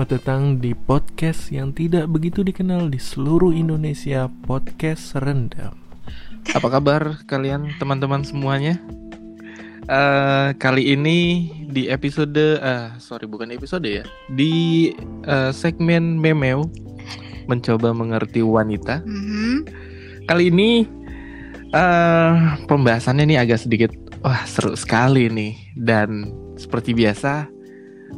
[0.00, 5.76] Selamat datang di podcast yang tidak begitu dikenal di seluruh Indonesia, podcast rendam.
[6.56, 8.80] Apa kabar kalian teman-teman semuanya?
[9.84, 12.32] Uh, kali ini di episode,
[12.64, 14.00] uh, sorry bukan episode ya,
[14.32, 14.88] di
[15.28, 16.64] uh, segmen memeo
[17.44, 19.04] mencoba mengerti wanita.
[19.04, 19.68] Mhm.
[20.24, 20.88] Kali ini
[21.76, 23.92] uh, pembahasannya nih agak sedikit,
[24.24, 25.76] wah seru sekali nih.
[25.76, 27.59] Dan seperti biasa,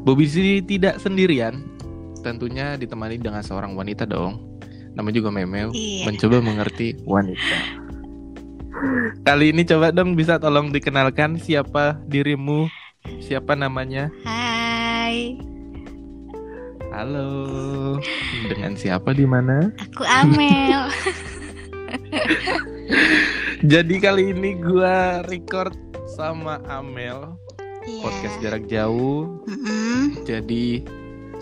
[0.01, 1.63] Bobby sini tidak sendirian.
[2.23, 4.41] Tentunya ditemani dengan seorang wanita dong.
[4.93, 6.05] Namanya juga memeo, Iya.
[6.05, 7.59] mencoba mengerti wanita.
[9.23, 12.67] Kali ini coba dong bisa tolong dikenalkan siapa dirimu,
[13.21, 14.11] siapa namanya.
[14.27, 15.39] Hai,
[16.91, 17.97] Halo,
[18.47, 19.71] dengan siapa di mana?
[19.81, 20.93] aku Amel.
[23.73, 25.73] Jadi kali ini gua record
[26.13, 27.33] sama Amel
[27.83, 28.03] Iya.
[28.03, 29.43] podcast jarak jauh.
[29.47, 30.23] Mm-mm.
[30.23, 30.87] Jadi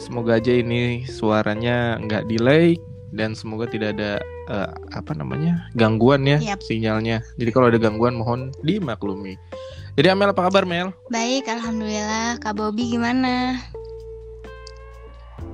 [0.00, 2.80] semoga aja ini suaranya nggak delay
[3.12, 6.62] dan semoga tidak ada eh, apa namanya gangguan ya Yap.
[6.64, 7.20] sinyalnya.
[7.36, 9.36] Jadi kalau ada gangguan mohon dimaklumi.
[9.98, 10.94] Jadi Amel apa kabar Mel?
[11.10, 12.38] Baik, alhamdulillah.
[12.38, 13.58] Kak Bobby gimana?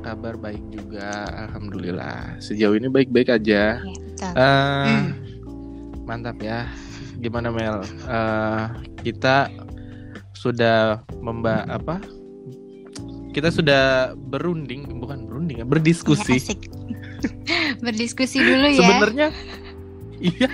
[0.04, 2.38] Kabar baik juga, alhamdulillah.
[2.38, 3.82] Sejauh ini baik-baik aja.
[4.22, 5.18] Hmm.
[6.06, 6.68] Mantap ya.
[7.18, 7.82] Gimana Mel?
[8.06, 8.64] Eh,
[9.02, 9.50] kita
[10.36, 11.98] sudah memba apa?
[13.32, 16.40] Kita sudah berunding, bukan berunding ya, berdiskusi.
[16.40, 16.56] Ya.
[17.84, 18.78] Berdiskusi dulu ya.
[18.78, 19.26] Sebenarnya
[20.16, 20.48] iya.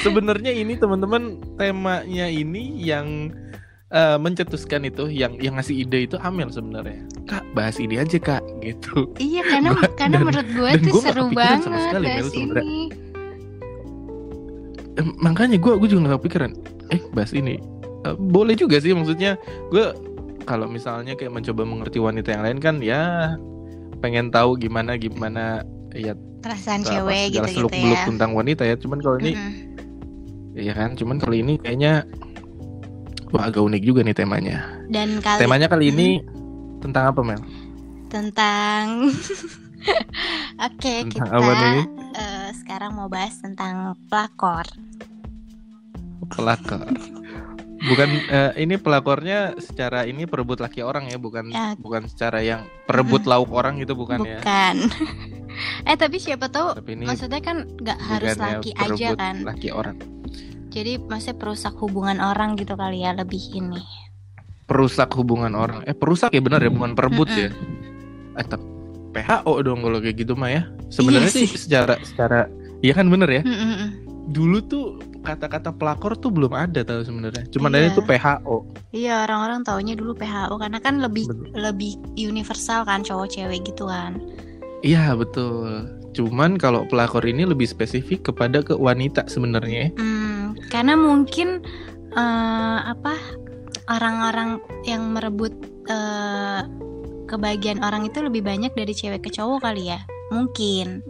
[0.00, 3.34] Sebenarnya ini teman-teman temanya ini yang
[3.90, 7.02] eh, mencetuskan itu, yang yang ngasih ide itu Amel sebenarnya.
[7.26, 9.10] Kak, bahas ini aja Kak, gitu.
[9.18, 12.14] Iya, karena Gua- karena dan- menurut gue tuh gua seru kepikiran sama banget sekali, Mel,
[12.14, 12.62] bahas sebenarnya.
[12.62, 12.82] ini.
[14.94, 16.50] Eh, makanya gue gue juga nggak kepikiran.
[16.94, 17.58] Eh, bahas ini.
[18.04, 19.84] Eh, boleh juga sih maksudnya gue
[20.44, 23.32] kalau misalnya kayak mencoba mengerti wanita yang lain kan ya
[23.98, 26.12] pengen tahu gimana gimana ya
[26.44, 28.04] Perasaan apa, cewek segala gitu-gitu seluk-beluk ya.
[28.04, 28.76] tentang wanita ya.
[28.76, 29.52] Cuman kalau ini Mm-mm.
[30.54, 32.04] Iya kan, cuman kali ini kayaknya
[33.32, 34.60] wah agak unik juga nih temanya.
[34.86, 36.20] Dan kali Temanya kali ini
[36.78, 37.40] tentang apa Mel?
[38.06, 39.08] tentang
[40.68, 41.84] Oke, Tentang kita apa nih?
[42.14, 44.68] eh, sekarang mau bahas tentang pelakor.
[46.30, 46.92] Pelakor.
[47.84, 51.76] Bukan eh, ini pelakornya secara ini perebut laki orang ya, bukan Ya.
[51.76, 54.40] bukan secara yang perebut lauk orang gitu bukan, ya.
[54.40, 54.76] Bukan.
[55.90, 59.34] eh tapi siapa tahu Tapi ini maksudnya kan nggak harus bukan ya, laki aja kan.
[59.44, 59.96] Laki orang.
[60.72, 63.78] Jadi maksudnya perusak hubungan orang gitu kali ya lebih ini.
[64.64, 65.84] Perusak hubungan orang.
[65.84, 67.52] Eh perusak ya benar ya, bukan perebut ya.
[68.34, 68.58] Atau
[69.12, 70.62] PHO dong kalau kayak gitu mah ya.
[70.88, 71.60] Sebenarnya Iya sih sih.
[71.68, 72.48] secara secara
[72.80, 73.42] Iya kan bener ya.
[74.32, 77.48] Dulu tuh kata-kata pelakor tuh belum ada tahu sebenarnya.
[77.48, 77.90] Cuman Iya.
[77.90, 78.56] itu PHO.
[78.92, 81.48] Iya orang-orang taunya dulu PHO karena kan lebih Betul.
[81.56, 84.20] lebih universal kan cowok cewek gitu kan.
[84.84, 85.88] Iya betul.
[86.12, 89.88] Cuman kalau pelakor ini lebih spesifik kepada ke wanita sebenarnya.
[89.88, 89.98] ya.
[89.98, 91.64] Hmm, karena mungkin
[92.12, 93.16] eh, apa
[93.90, 95.50] orang-orang yang merebut
[95.88, 96.62] eh,
[97.24, 99.98] kebahagiaan orang itu lebih banyak dari cewek ke cowok kali ya.
[100.30, 101.00] Mungkin.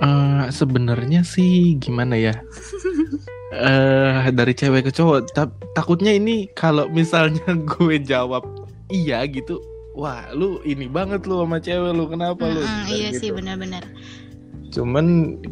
[0.00, 2.34] Eh, sebenarnya sih gimana ya?
[3.50, 5.34] Eh dari cewek ke cowok.
[5.34, 7.42] Ta- takutnya ini kalau misalnya
[7.74, 8.46] gue jawab
[8.88, 9.58] iya gitu.
[9.98, 12.06] Wah, lu ini banget lu sama cewek lu.
[12.06, 12.62] Kenapa lu?
[12.62, 13.18] Mm-mm, Misalnya iya gitu.
[13.18, 13.82] sih benar-benar.
[14.70, 15.06] Cuman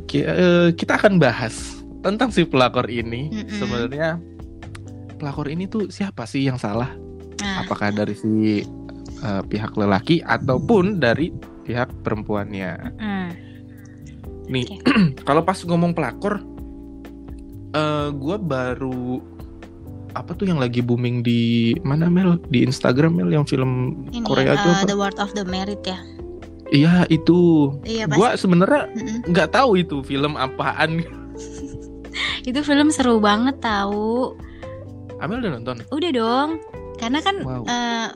[0.06, 3.34] ki- eh, kita akan bahas tentang si pelakor ini.
[3.34, 3.58] Mm-mm.
[3.58, 4.22] Sebenarnya
[5.18, 6.94] pelakor ini tuh siapa sih yang salah?
[7.42, 8.62] Nah, apakah dari si
[9.26, 11.34] uh, pihak lelaki ataupun dari
[11.66, 12.94] pihak perempuannya.
[12.94, 13.17] mm,
[14.48, 14.66] Nih,
[15.28, 16.40] kalau pas ngomong pelakor,
[17.72, 19.20] eh gue baru
[20.16, 21.40] apa tuh yang lagi booming di
[21.84, 24.88] mana Mel di Instagram Mel yang film ini Korea itu eh, apa?
[24.88, 26.00] The World of the Merit ya.
[26.68, 27.72] Iya itu.
[27.84, 28.88] Iya Gue sebenarnya
[29.24, 31.00] nggak tahu itu film apaan.
[32.48, 34.32] Itu film seru banget tahu.
[35.20, 35.76] Amel udah nonton?
[35.92, 36.50] Udah dong.
[36.96, 37.62] Karena kan Wow.
[37.68, 38.08] eh,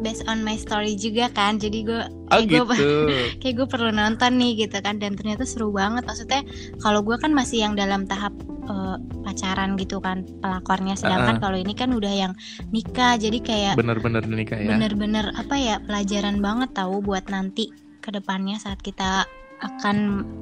[0.00, 1.56] based on my story juga kan.
[1.56, 2.88] Jadi gue Oh gua- gitu.
[3.42, 6.46] kayak gue perlu nonton nih gitu kan dan ternyata seru banget maksudnya
[6.78, 8.30] kalau gue kan masih yang dalam tahap
[8.62, 12.32] eh, pacaran gitu kan pelakornya sedangkan kalau ini kan udah yang
[12.70, 14.70] nikah jadi kayak Bener-bener nikah ya.
[14.70, 19.26] bener-bener apa ya pelajaran banget tahu buat nanti ke depannya saat kita
[19.58, 19.96] akan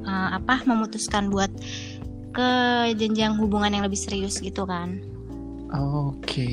[0.05, 1.49] eh, apa memutuskan buat
[2.29, 2.51] ke
[2.95, 5.01] jenjang hubungan yang lebih serius gitu kan
[5.69, 6.49] Oke,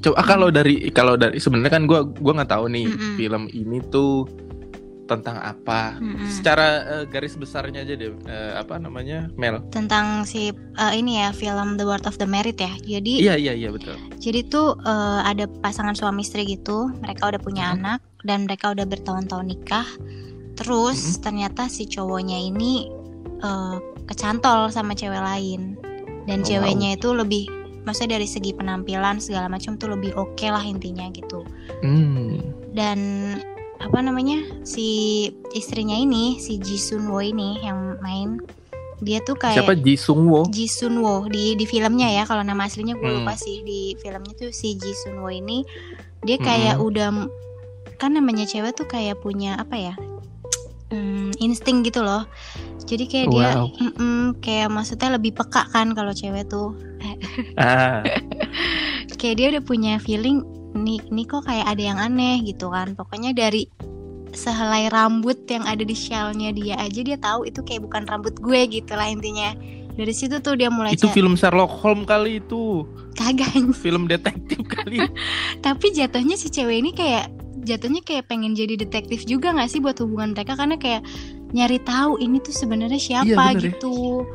[0.00, 3.14] coba kalau dari kalau dari sebenarnya kan gue gua nggak tahu nih Mm-mm.
[3.14, 4.24] film ini tuh
[5.06, 6.00] tentang apa.
[6.00, 6.26] Mm-mm.
[6.26, 9.60] Secara eh, garis besarnya aja deh, eh, apa namanya Mel?
[9.70, 13.52] tentang si eh, ini ya film The World of the Merit ya jadi Iya iya
[13.54, 13.94] iya betul.
[14.18, 17.76] Jadi tuh eh, ada pasangan suami istri gitu, mereka udah punya Hmm.
[17.78, 19.86] anak dan mereka udah bertahun-tahun nikah.
[20.56, 21.22] Terus Mm-mm.
[21.22, 22.88] ternyata si cowoknya ini
[23.44, 23.76] eh,
[24.08, 25.76] kecantol sama cewek lain
[26.24, 27.46] dan Oh, ceweknya itu lebih
[27.86, 31.46] maksudnya dari segi penampilan segala macam tuh lebih oke lah intinya gitu.
[31.80, 32.42] Hmm.
[32.74, 32.98] Dan
[33.76, 38.40] apa namanya si istrinya ini si Ji Sun Wo ini yang main
[38.98, 40.48] dia tuh kayak Siapa Ji Sung Wo?
[40.48, 43.20] Ji Sun Wo di di filmnya ya kalau nama aslinya gue Hmm.
[43.20, 45.60] lupa sih di filmnya tuh si Ji Sun Wo ini
[46.24, 46.88] dia kayak Hmm.
[46.88, 47.08] udah
[48.00, 49.94] kan namanya cewek tuh kayak punya apa ya
[50.88, 52.24] hmm, insting gitu loh
[52.86, 53.66] jadi kayak dia Wow.
[53.74, 56.74] mm-mm, kayak maksudnya lebih peka kan kalau cewek tuh
[57.58, 58.02] Ah.
[59.14, 60.42] kayak dia udah punya feeling
[60.72, 63.66] nih nih kok kayak ada yang aneh gitu kan pokoknya dari
[64.30, 68.60] sehelai rambut yang ada di shellnya dia aja dia tahu itu kayak bukan rambut gue
[68.70, 69.56] gitu lah intinya
[69.90, 72.84] dari situ tuh dia mulai Itu cari- film Sherlock Holmes kali itu.
[73.16, 75.00] kagak Film detektif kali.
[75.64, 77.32] tapi jatuhnya si cewek ini kayak
[77.64, 81.00] jatuhnya kayak pengen jadi detektif juga nggak sih buat hubungan mereka karena kayak
[81.54, 83.62] nyari tahu ini tuh sebenarnya siapa bener ya.
[83.70, 84.26] gitu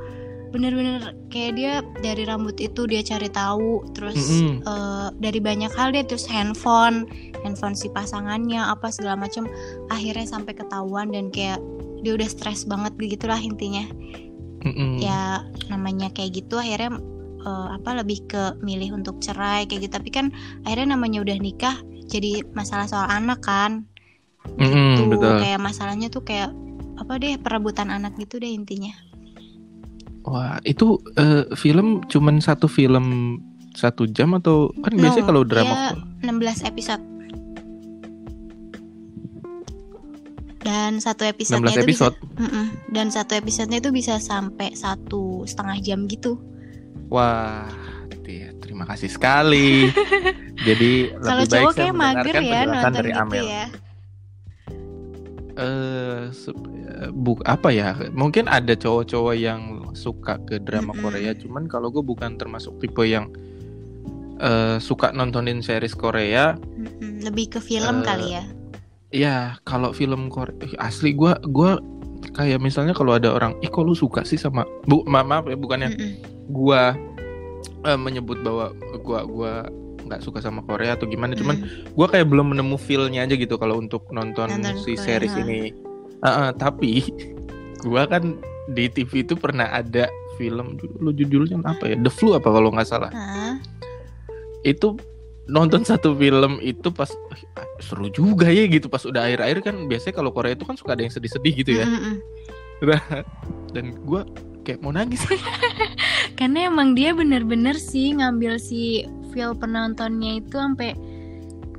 [0.52, 1.74] bener-bener kayak dia
[2.04, 4.60] dari rambut itu dia cari tahu terus Mm-mm.
[4.68, 7.08] eh, dari banyak hal dia terus handphone
[7.42, 9.48] handphone si pasangannya apa segala macam
[9.88, 11.64] akhirnya sampai ketahuan dan kayak
[12.04, 13.88] dia udah stres banget gitulah intinya
[14.68, 15.00] Mm-mm.
[15.00, 17.00] ya namanya kayak gitu akhirnya
[17.48, 20.36] eh, apa lebih ke milih untuk cerai kayak gitu tapi kan
[20.68, 21.80] akhirnya namanya udah nikah
[22.12, 23.88] jadi masalah soal anak kan
[24.60, 25.38] Mm-mm, tuh betul.
[25.40, 26.52] kayak masalahnya tuh kayak
[27.02, 28.94] apa deh perebutan anak gitu deh intinya
[30.22, 33.38] Wah, itu eh, film cuman satu film
[33.74, 37.04] satu jam atau kan biasanya No, kalau drama dia 16 episode
[40.62, 42.16] dan satu episode 16 itu episode.
[42.22, 42.66] bisa Mm-mm.
[42.94, 46.38] dan satu episodenya itu bisa sampai satu setengah jam gitu
[47.12, 47.68] Wah,
[48.72, 49.92] terima kasih sekali.
[50.68, 53.44] Jadi kalau cowok kayak mager ya nonton dari gitu Amel.
[53.44, 53.66] ya
[55.52, 57.98] Eh, eh, buk apa ya?
[58.14, 60.94] Mungkin ada cowok-cowok yang suka ke drama.
[60.94, 63.34] Korea, cuman kalau gue bukan termasuk tipe yang
[64.38, 66.54] eh, suka nontonin series Korea.
[67.22, 68.44] Lebih ke film Eh, kali ya
[69.12, 71.82] Ya, kalau film Korea asli gue gua
[72.32, 75.58] kayak misalnya kalau ada orang, ih kok lu suka sih sama bu ma- maaf ya
[75.58, 75.90] bukannya
[76.48, 76.96] gua
[77.84, 78.72] eh, menyebut bahwa
[79.04, 79.52] gua gua
[80.08, 81.94] nggak suka sama Korea atau gimana, cuman Mm.
[81.94, 85.62] gua kayak belum menemu feel-nya aja gitu kalau untuk nonton, Nonton si Korea, series ini.
[86.22, 87.06] Ah, ah, tapi
[87.82, 88.38] gua kan
[88.70, 90.06] di TV itu pernah ada
[90.38, 91.98] film lu judulnya apa ya?
[91.98, 93.12] The Flu apa kalau nggak salah.
[93.14, 93.58] Hah?
[94.62, 95.02] Itu
[95.50, 97.44] nonton satu film itu pas "Ih,
[97.82, 101.04] seru juga ya gitu pas udah akhir-akhir kan biasanya kalau Korea itu kan suka ada
[101.04, 101.86] yang sedih-sedih gitu ya.
[101.90, 102.16] Mm-mm.
[103.74, 104.26] Dan gua
[104.62, 105.26] kayak mau nangis.
[106.38, 110.94] karena emang dia bener-bener sih ngambil si feel penontonnya itu sampai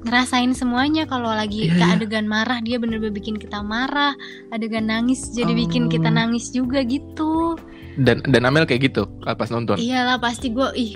[0.03, 1.95] ngerasain semuanya kalau lagi Iya, ke iya.
[1.95, 4.13] adegan marah dia bener-bener bikin kita marah
[4.51, 6.17] adegan nangis jadi bikin kita Oh.
[6.17, 7.55] nangis juga gitu
[7.95, 9.77] Dan dan Amel kayak gitu pas nonton.
[9.77, 10.93] iyalah pasti gue ih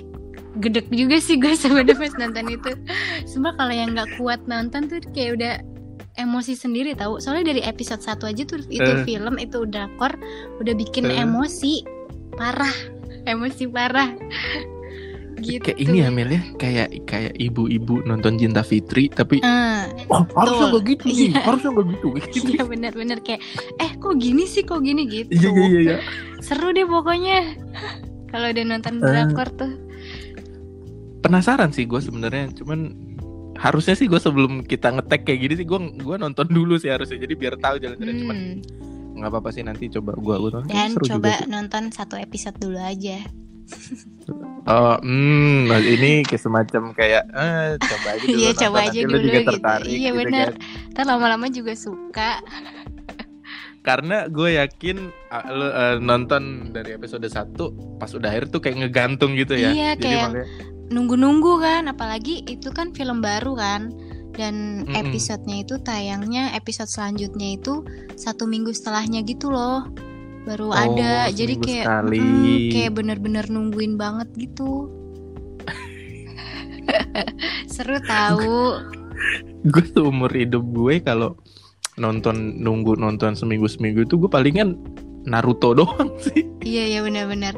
[0.57, 2.71] gedek juga sih gue sebenarnya pas nonton itu
[3.29, 5.53] Cuma kalau yang nggak kuat nonton tuh kayak udah
[6.17, 9.05] emosi sendiri tahu soalnya dari episode 1 aja tuh itu Eh.
[9.05, 10.17] film itu drakor
[10.57, 11.21] udah bikin Eh.
[11.21, 11.85] emosi
[12.33, 12.73] parah
[13.31, 14.09] emosi parah
[15.39, 20.23] gitu Kayak ini ya Mel ya, kayak kayak ibu-ibu nonton Cinta Fitri tapi Eh, oh,
[20.33, 21.39] harusnya nggak gitu nih, Iya.
[21.41, 22.07] harusnya nggak gitu.
[22.15, 22.37] gitu.
[22.51, 23.41] iya bener-bener kayak
[23.77, 25.79] eh kok gini sih kok gini gitu Iya iya iya.
[25.83, 25.97] iya.
[26.45, 27.37] seru deh pokoknya
[28.31, 29.01] kalau udah nonton Eh.
[29.03, 29.71] drakor tuh
[31.17, 32.93] Penasaran sih gue sebenarnya, cuman
[33.57, 37.17] harusnya sih gue sebelum kita ngetek kayak gini sih gue gua nonton dulu sih harusnya
[37.17, 39.17] jadi biar tahu jalan-jalan cuman Hmm.
[39.17, 41.49] nggak apa-apa sih nanti coba gue gue nonton dan seru coba juga sih.
[41.49, 43.17] nonton satu episode dulu aja
[44.67, 49.17] oh hmm ini kayak semacam kayak eh coba aja dulu Iya, coba aja lu dulu
[49.21, 49.49] juga gitu.
[49.49, 50.47] tertarik Iya, gitu bener.
[50.49, 50.53] kan.
[50.91, 52.31] ntar lama-lama juga suka
[53.81, 54.97] karena gue yakin
[55.29, 57.55] ah, lu eh, nonton dari episode 1
[57.97, 60.47] pas udah akhir tuh kayak ngegantung gitu ya Iya, jadi kayak- makanya
[60.87, 63.91] nunggu-nunggu kan apalagi itu kan film baru kan
[64.31, 67.81] dan episodenya itu tayangnya episode selanjutnya itu
[68.13, 69.83] satu minggu setelahnya gitu loh
[70.47, 71.27] baru Oh, ada.
[71.29, 72.19] jadi kayak sekali.
[72.23, 74.87] mm, kayak bener-bener nungguin banget gitu.
[77.67, 78.81] Seru tahu.
[79.67, 81.35] Gue seumur hidup gue kalau
[81.97, 84.77] nonton nunggu nonton seminggu seminggu itu gue palingan
[85.25, 86.45] Naruto doang sih.
[86.61, 87.53] Iya ya benar-benar.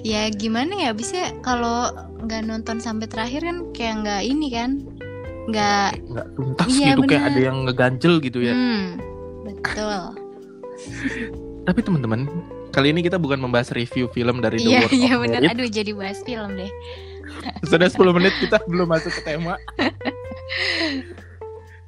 [0.00, 1.90] Ya gimana ya bisa kalau
[2.22, 4.70] nggak nonton sampai terakhir kan kayak nggak ini kan
[5.50, 7.32] nggak nggak tuntas Iya, gitu kayak bener.
[7.32, 8.54] ada yang ngeganjel gitu ya.
[8.54, 8.86] Hmm,
[9.42, 10.14] betul
[11.62, 12.26] tapi teman-teman
[12.70, 15.50] kali ini kita bukan membahas review film dari The iya World iya of benar Merit
[15.52, 16.70] aduh jadi bahas film deh
[17.70, 19.54] sudah 10 menit kita belum masuk ke tema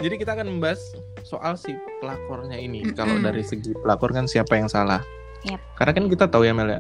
[0.03, 0.83] Jadi kita akan membahas
[1.23, 1.71] soal si
[2.03, 2.83] pelakornya ini.
[2.83, 2.99] Mm-mm.
[2.99, 4.99] Kalau dari segi pelakor kan siapa yang salah?
[5.47, 5.63] Yap.
[5.79, 6.79] Karena kan kita tahu ya Mel, eh,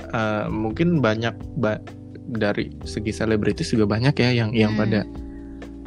[0.50, 1.78] mungkin banyak ba-
[2.18, 4.80] dari segi selebritis juga banyak ya yang yang Hmm.
[4.80, 5.00] pada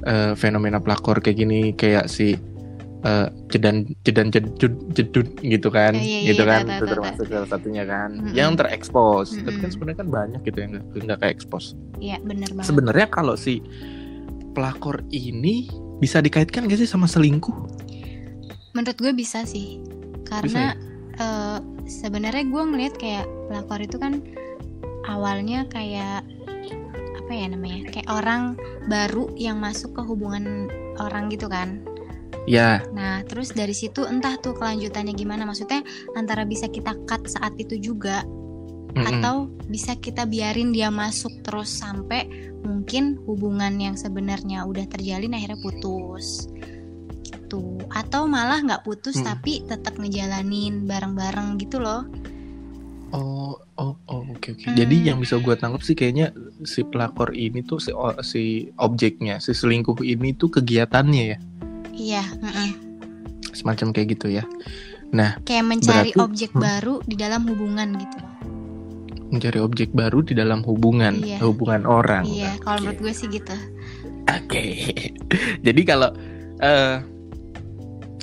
[0.06, 2.40] eh, fenomena pelakor kayak gini kayak si
[3.06, 7.26] eh, jedan jedan jedud jedud gitu kan, Oh, iya, iya, gitu iya, kan, itu termasuk
[7.30, 8.34] salah satunya kan, Mm-mm.
[8.34, 9.38] yang terekspos.
[9.46, 11.78] Tapi kan sebenarnya kan banyak gitu yang nggak nggak kayak ekspos.
[12.02, 12.68] Iya bener banget.
[12.68, 13.62] Sebenarnya kalau si
[14.58, 15.70] pelakor ini
[16.00, 17.56] bisa dikaitkan gak sih sama selingkuh?
[18.76, 19.80] Menurut gue bisa sih,
[20.28, 20.76] karena
[21.16, 24.20] eh, sebenarnya gue ngeliat kayak pelakor itu kan
[25.08, 26.26] awalnya kayak
[27.26, 30.68] apa ya namanya, kayak orang baru yang masuk ke hubungan
[31.00, 31.84] orang gitu kan.
[32.46, 35.82] Ya, Nah terus dari situ entah tuh kelanjutannya gimana, maksudnya
[36.14, 38.22] antara bisa kita cut saat itu juga
[38.94, 39.02] mm-mm.
[39.02, 42.30] atau bisa kita biarin dia masuk terus sampai
[42.62, 46.46] mungkin hubungan yang sebenarnya udah terjalin akhirnya putus
[47.26, 49.34] gitu atau malah nggak putus Hmm.
[49.34, 52.06] tapi tetap ngejalanin bareng-bareng gitu loh
[53.10, 54.66] Oh, oh, oh, oke oke.
[54.66, 54.76] Hmm.
[54.76, 56.36] Jadi yang bisa gue tangkap sih kayaknya
[56.68, 61.38] si pelakor ini tuh si, o- si objeknya, si selingkuh ini tuh kegiatannya ya,
[61.96, 62.70] iya mm-mm.
[63.52, 64.44] semacam kayak gitu ya.
[65.42, 66.60] kayak mencari Berarti- objek hmm.
[66.60, 68.20] baru di dalam hubungan gitu
[69.26, 71.40] Mencari objek baru di dalam hubungan, Iya.
[71.42, 72.24] hubungan orang.
[72.24, 72.84] iya kalau Oke.
[72.86, 73.56] menurut gue sih gitu
[74.28, 74.64] Oke.
[75.66, 76.12] Jadi kalau
[76.58, 77.00] eh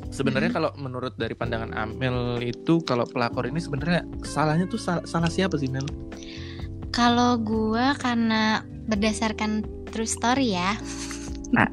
[0.08, 0.56] sebenarnya Hmm.
[0.58, 5.56] kalau menurut dari pandangan Amel itu kalau pelakor ini sebenarnya salahnya tuh sal- salah siapa
[5.56, 5.84] sih Mel?
[6.92, 10.76] kalau gue karena berdasarkan true story ya
[11.52, 11.68] Nah,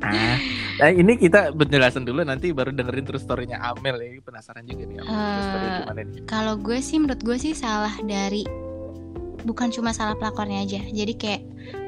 [0.76, 4.20] nah, ini kita penjelasan dulu nanti baru dengerin terus story-nya Amel ya.
[4.20, 5.16] Penasaran juga nih Amel.
[5.82, 6.20] gimana nih?
[6.28, 8.44] Kalau gue sih menurut gue sih salah dari
[9.48, 10.82] bukan cuma salah pelakornya aja.
[10.84, 11.42] Jadi kayak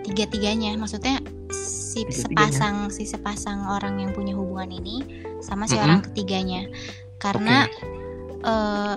[0.07, 0.71] tiga-tiganya.
[0.79, 1.19] Maksudnya
[1.51, 2.47] si Tiga-tiganya.
[2.47, 5.03] sepasang si sepasang orang yang punya hubungan ini
[5.43, 5.83] sama si Mm-mm.
[5.83, 6.63] orang ketiganya.
[7.19, 7.67] Karena
[8.41, 8.95] eh,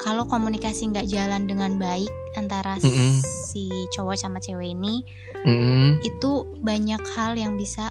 [0.00, 2.08] kalau komunikasi nggak jalan dengan baik
[2.40, 3.20] antara Mm-mm.
[3.20, 5.04] si cowok sama cewek ini,
[5.40, 7.88] Mm, itu banyak hal yang bisa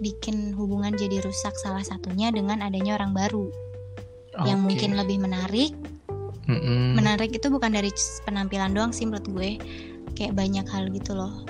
[0.00, 1.52] bikin hubungan jadi rusak.
[1.60, 3.52] Salah satunya dengan adanya orang baru
[4.46, 4.72] yang oke.
[4.72, 5.72] mungkin lebih menarik
[6.46, 6.98] Mm-mm.
[6.98, 7.90] menarik itu bukan dari
[8.26, 9.50] penampilan doang sih menurut gue
[10.14, 11.44] kayak banyak hal gitu loh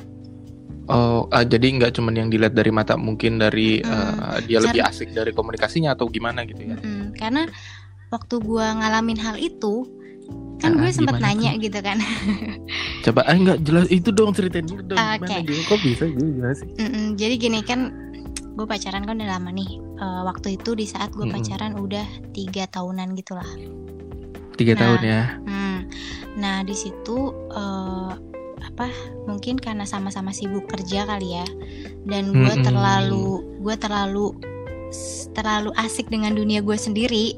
[0.90, 4.18] Oh, ah, jadi nggak cuman yang dilihat dari mata, mungkin dari Mm-mm.
[4.26, 6.74] eh, dia lebih asik dari komunikasinya atau gimana gitu ya?
[6.74, 7.14] Mm-mm.
[7.14, 7.46] karena
[8.10, 9.86] waktu gue ngalamin hal itu
[10.58, 12.02] kan Ah, gue sempat gimana nanya gitu kan
[13.06, 14.98] Coba, ah nggak jelas itu dong ceritain dulu dong.
[14.98, 15.30] Oke.
[15.30, 15.62] Gimana gitu?
[15.62, 16.68] Kok bisa gimana sih?
[16.74, 17.06] Mm-mm.
[17.14, 17.80] jadi gini kan
[18.54, 21.36] gue pacaran kan udah lama nih Eh, waktu itu di saat gue Mm-mm.
[21.36, 23.44] pacaran udah tiga tahunan gitulah
[24.56, 24.80] Tiga Nah.
[24.80, 25.22] tahun ya.
[25.44, 25.78] Hmm.
[26.40, 28.12] Nah di situ eh,
[28.60, 28.88] apa
[29.28, 31.44] mungkin karena sama-sama sibuk kerja kali ya,
[32.04, 32.64] dan gue Mm-mm.
[32.64, 34.36] terlalu gue terlalu
[35.36, 37.36] terlalu asik dengan dunia gue sendiri.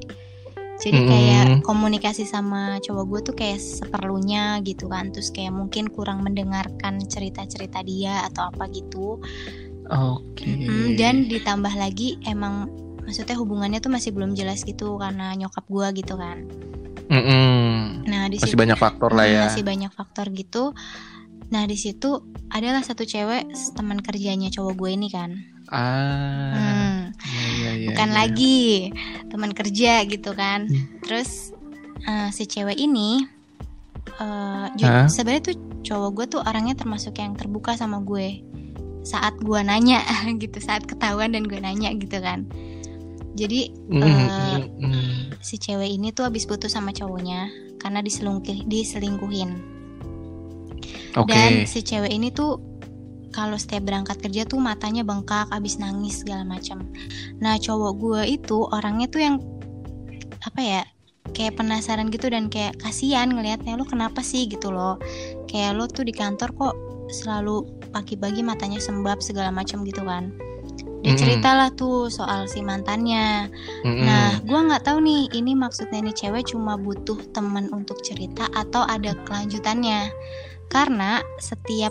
[0.83, 6.26] Jadi kayak komunikasi sama cowok gue tuh kayak seperlunya gitu kan, terus kayak mungkin kurang
[6.26, 9.23] mendengarkan cerita-cerita dia atau apa gitu.
[9.91, 10.47] Oke.
[10.47, 12.71] Mm, dan ditambah lagi emang
[13.03, 16.47] maksudnya hubungannya tuh masih belum jelas gitu karena nyokap gue gitu kan.
[17.12, 18.07] Mm-mm.
[18.07, 19.45] Nah di Masih situ banyak faktor lah ya.
[19.51, 20.73] Masih banyak faktor gitu.
[21.53, 25.31] Nah di situ adalah satu cewek teman kerjanya cowok gue ini kan.
[25.73, 26.53] Ah.
[26.53, 28.17] Hmm, iya, iya, iya, bukan iya.
[28.17, 28.61] lagi
[29.29, 30.71] teman kerja gitu kan.
[30.71, 31.01] Hmm.
[31.05, 31.53] Terus
[32.07, 33.29] eh, si cewek ini
[34.23, 35.09] eh, Hah?
[35.11, 38.52] sebenarnya tuh cowok gue tuh orangnya termasuk yang terbuka sama gue.
[39.03, 40.03] Saat gue nanya
[40.43, 42.47] gitu, saat ketahuan dan gue nanya gitu kan.
[43.33, 45.41] Jadi Mm, mm.
[45.41, 47.49] si cewek ini tuh habis putus sama cowoknya
[47.81, 49.51] karena diselingkuh diselingkuhin.
[51.17, 51.33] Oke.
[51.33, 52.61] Dan si cewek ini tuh
[53.33, 56.85] kalau setiap berangkat kerja tuh matanya bengkak, abis nangis segala macam.
[57.41, 59.37] Nah cowok gue itu orangnya tuh yang
[60.45, 60.83] apa ya
[61.33, 65.01] kayak penasaran gitu dan kayak kasihan ngelihatnya lo kenapa sih gitu loh.
[65.49, 66.75] Kayak lo tuh di kantor kok
[67.12, 70.33] selalu pagi-pagi matanya sembab segala macam gitu kan.
[71.02, 71.19] Dia Mm-mm.
[71.19, 73.50] ceritalah tuh soal si mantannya.
[73.83, 74.07] Mm-mm.
[74.07, 78.87] Nah, gua nggak tahu nih, ini maksudnya nih cewek cuma butuh teman untuk cerita atau
[78.87, 80.14] ada kelanjutannya.
[80.71, 81.90] Karena setiap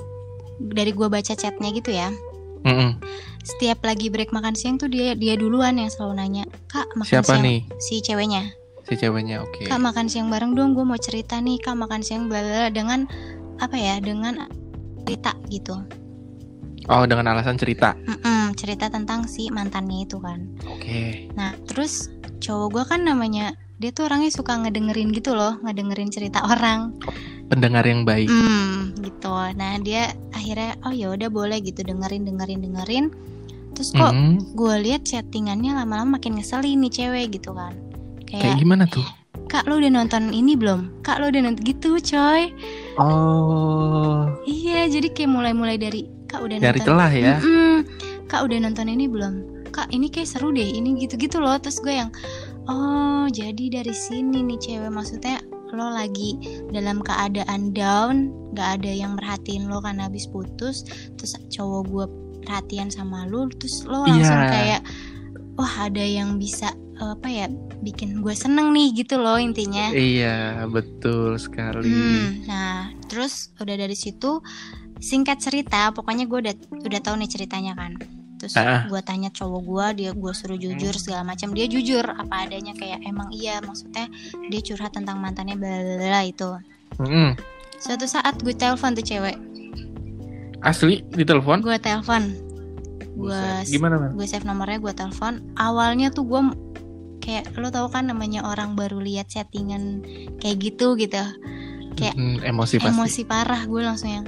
[0.57, 2.07] dari gua baca chatnya gitu ya,
[2.63, 2.97] Mm-mm.
[3.43, 7.35] setiap lagi break makan siang tuh dia dia duluan yang selalu nanya, kak makan Siapa
[7.35, 8.43] siang nih si ceweknya,
[8.87, 9.43] si ceweknya?
[9.43, 9.67] Oke.
[9.67, 13.11] kak makan siang bareng dong, gue mau cerita nih, kak makan siang bla." dengan
[13.59, 14.47] apa ya, dengan
[15.03, 15.75] cerita gitu,
[16.89, 17.93] Oh, dengan alasan cerita.
[17.95, 20.49] Mm-mm, cerita tentang si mantannya itu kan.
[20.65, 21.29] Oke.
[21.37, 22.09] Nah, terus
[22.41, 26.97] cowok gua kan namanya dia tuh orangnya suka ngedengerin gitu loh, ngedengerin cerita orang.
[27.47, 28.27] Pendengar yang baik.
[28.27, 29.29] Hmm, gitu.
[29.29, 33.05] Nah, dia akhirnya oh ya udah boleh gitu dengerin dengerin dengerin.
[33.71, 37.71] terus kok Mm, gue lihat chattingannya lama-lama makin ngeselin nih cewek gitu kan
[38.27, 39.07] kayak kayak gimana tuh?
[39.47, 42.51] kak lo udah nonton ini belum kak lo udah nonton gitu coy
[43.01, 47.35] Oh, iya jadi kayak mulai-mulai dari kak udah dari nonton celah ya.
[47.41, 47.77] Mm-mm.
[48.29, 49.33] kak udah nonton ini belum
[49.71, 52.11] kak ini kayak seru deh ini gitu-gitu loh terus gue yang
[52.67, 55.39] oh jadi dari sini nih cewek maksudnya
[55.71, 56.35] lo lagi
[56.69, 60.83] dalam keadaan down nggak ada yang merhatiin lo karena habis putus
[61.15, 62.05] terus cowok gue
[62.43, 64.51] perhatian sama lo terus lo langsung Iya.
[64.51, 64.81] kayak
[65.53, 67.49] wah ada yang bisa apa ya
[67.81, 71.89] bikin gue seneng nih gitu loh intinya Iya, betul sekali.
[71.89, 74.37] Hmm, nah, terus udah dari situ
[74.97, 77.97] singkat cerita, pokoknya gue udah udah tahu nih ceritanya kan.
[78.37, 78.85] Terus Ah.
[78.85, 81.53] gue tanya cowok gue, dia gue suruh jujur segala macam.
[81.53, 84.05] Dia jujur apa adanya kayak emang iya, maksudnya
[84.49, 86.53] dia curhat tentang mantannya bla itu.
[86.97, 87.33] Mm-mm.
[87.77, 89.37] Suatu saat gue telepon tuh cewek,
[90.61, 91.57] Asli di telepon?
[91.59, 92.29] gue telepon,
[93.23, 95.33] gue Gimana, gue save nomornya, gue telepon.
[95.53, 96.41] Awalnya tuh gue
[97.19, 100.01] kayak lo tau kan namanya orang baru lihat settingan
[100.37, 101.21] kayak gitu gitu.
[101.91, 102.91] Kayak Mm, emosi pasti.
[102.91, 104.25] emosi parah gue langsung yang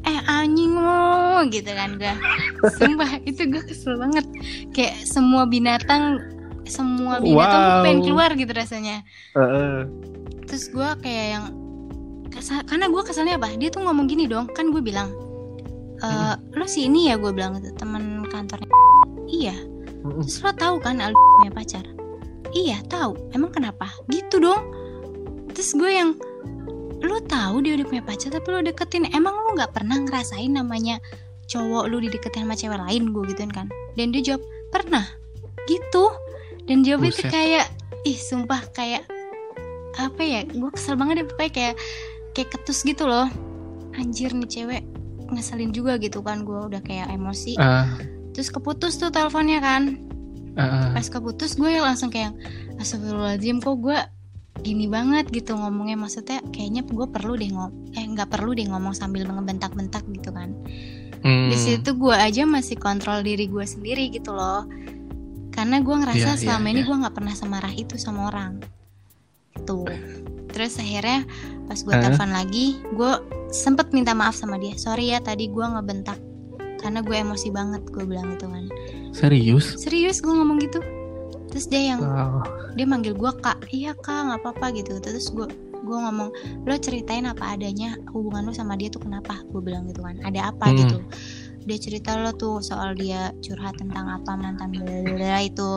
[0.00, 2.08] eh anjing lo gitu kan gue
[2.76, 4.24] sumpah itu gue kesel banget
[4.70, 6.24] kayak semua binatang
[6.64, 7.82] semua binatang Wow.
[7.84, 9.84] pengen keluar gitu rasanya Heeh.
[10.42, 11.44] terus gue kayak yang
[12.26, 15.12] kesal, karena gue keselnya apa dia tuh ngomong gini dong kan gue bilang
[16.00, 16.08] e,
[16.56, 18.68] lo si ini ya gue bilang gitu teman kantornya.
[19.30, 19.56] Iya.
[20.00, 20.24] Mm-mm.
[20.24, 21.84] terus lo tahu kan Aldi punya pacar?
[22.56, 23.86] Iya tahu emang kenapa?
[24.08, 24.72] Gitu dong.
[25.52, 26.16] Terus gue yang
[27.00, 29.08] lo tahu dia udah punya pacar tapi lo deketin.
[29.12, 30.98] Emang lo nggak pernah ngerasain namanya
[31.50, 33.66] cowok lu dideketin sama cewek lain gue gituin kan?
[33.94, 34.42] Dan dia jawab
[34.72, 35.04] pernah.
[35.68, 36.04] Gitu.
[36.64, 37.32] Dan jawabnya tuh Buset.
[37.34, 37.66] kayak
[38.08, 39.04] ih sumpah kayak
[39.98, 41.74] apa ya gue kesel banget deh pokoknya kayak
[42.32, 43.28] kayak ketus gitu loh.
[43.98, 44.82] Anjir nih cewek
[45.32, 47.56] ngeselin juga gitu kan gue udah kayak emosi.
[47.56, 47.86] Ah,
[48.34, 49.98] terus keputus tuh teleponnya kan.
[50.58, 50.90] Ah.
[50.90, 52.34] pas keputus gue langsung kayak
[52.82, 53.94] astagfirullahaladzim kok gue
[54.66, 55.96] gini banget gitu ngomongnya.
[55.96, 60.52] Maksudnya kayaknya gue perlu deh ngom eh nggak perlu deh ngomong sambil ngebentak-bentak gitu kan.
[61.20, 61.52] Hmm.
[61.52, 64.64] di situ gue aja masih kontrol diri gue sendiri gitu loh.
[65.52, 66.88] Karena gue ngerasa iya, selama ini iya.
[66.88, 68.56] gue nggak pernah semarah itu sama orang.
[69.68, 69.84] Tuh.
[70.48, 71.28] Terus akhirnya
[71.68, 72.00] pas gue Eh?
[72.00, 72.66] telepon lagi
[72.96, 73.12] gue
[73.50, 74.74] sempet minta maaf sama dia.
[74.74, 76.18] Sorry ya tadi gue ngebentak.
[76.80, 78.64] Karena gue emosi banget gue bilang gitu kan.
[79.12, 79.76] Serius?
[79.76, 80.80] serius gue ngomong gitu.
[81.50, 82.46] Terus dia yang Wow.
[82.72, 83.68] dia manggil gue kak.
[83.68, 84.96] Iya kak nggak apa-apa gitu.
[84.98, 85.44] Terus gue
[85.80, 86.30] gue ngomong
[86.64, 89.42] lo ceritain apa adanya hubungan lo sama dia tuh kenapa?
[89.50, 90.16] Gue bilang gitu kan.
[90.24, 90.70] Ada apa?
[90.70, 90.78] Hmm.
[90.78, 90.98] gitu.
[91.68, 95.70] Dia cerita lo tuh soal dia curhat tentang apa mantan bla bla bla itu.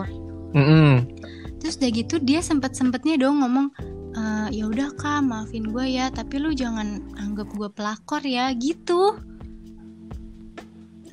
[0.53, 1.09] Mm-mm.
[1.57, 3.73] terus udah gitu dia sempet sempetnya dong ngomong
[4.13, 9.17] "Eh, ya udah kak maafin gue ya tapi lu jangan anggap gue pelakor ya gitu.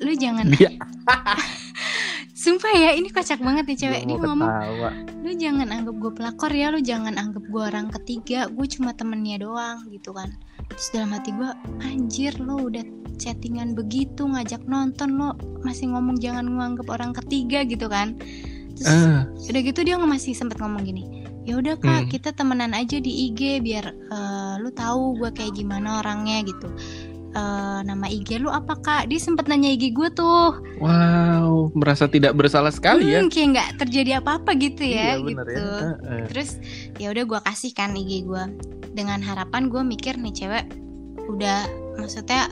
[0.01, 0.77] Lu jangan Dia
[2.41, 4.49] sumpah ya ini kocak banget nih cewek dia ngomong
[5.21, 9.45] lu jangan anggap gue pelakor ya lu jangan anggap gue orang ketiga gue cuma temennya
[9.45, 10.33] doang gitu kan.
[10.73, 11.49] Terus dalam hati gue
[11.85, 12.81] anjir lo udah
[13.21, 18.17] chattingan begitu ngajak nonton lo masih ngomong jangan nganggap orang ketiga gitu kan.
[18.73, 22.09] Terus Ah, udah gitu dia masih sempet ngomong gini ya udah kak Hmm.
[22.09, 26.69] kita temenan aja di IG biar eh, lu tahu gue kayak gimana orangnya gitu
[27.31, 30.51] Eh, nama IG lu apa kak dia sempet nanya IG gue tuh
[30.83, 33.23] wow, merasa tidak bersalah sekali ya.
[33.23, 35.79] Hmm, kayak nggak terjadi apa-apa gitu ya Iya, bener gitu ya.
[35.79, 36.21] Heeh.
[36.27, 36.49] terus
[36.99, 38.43] ya udah gue kasih kan IG gue
[38.91, 40.65] dengan harapan gue mikir nih cewek
[41.25, 42.51] udah maksudnya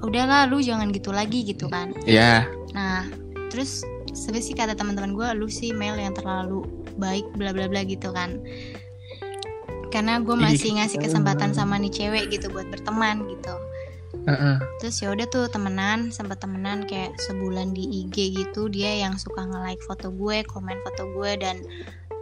[0.00, 3.06] udahlah lu jangan gitu lagi gitu kan Ya, nah
[3.50, 3.82] terus
[4.14, 6.64] sebenarnya sih kata teman-teman gue lu sih Mel yang terlalu
[6.96, 8.38] baik bla bla bla gitu kan
[9.90, 13.54] karena gue masih ngasih kesempatan sama nih cewek gitu buat berteman gitu
[14.30, 14.56] heeh.
[14.78, 19.42] terus ya udah tuh temenan sempat temenan kayak sebulan di IG gitu dia yang suka
[19.50, 21.58] nge-like foto gue komen foto gue dan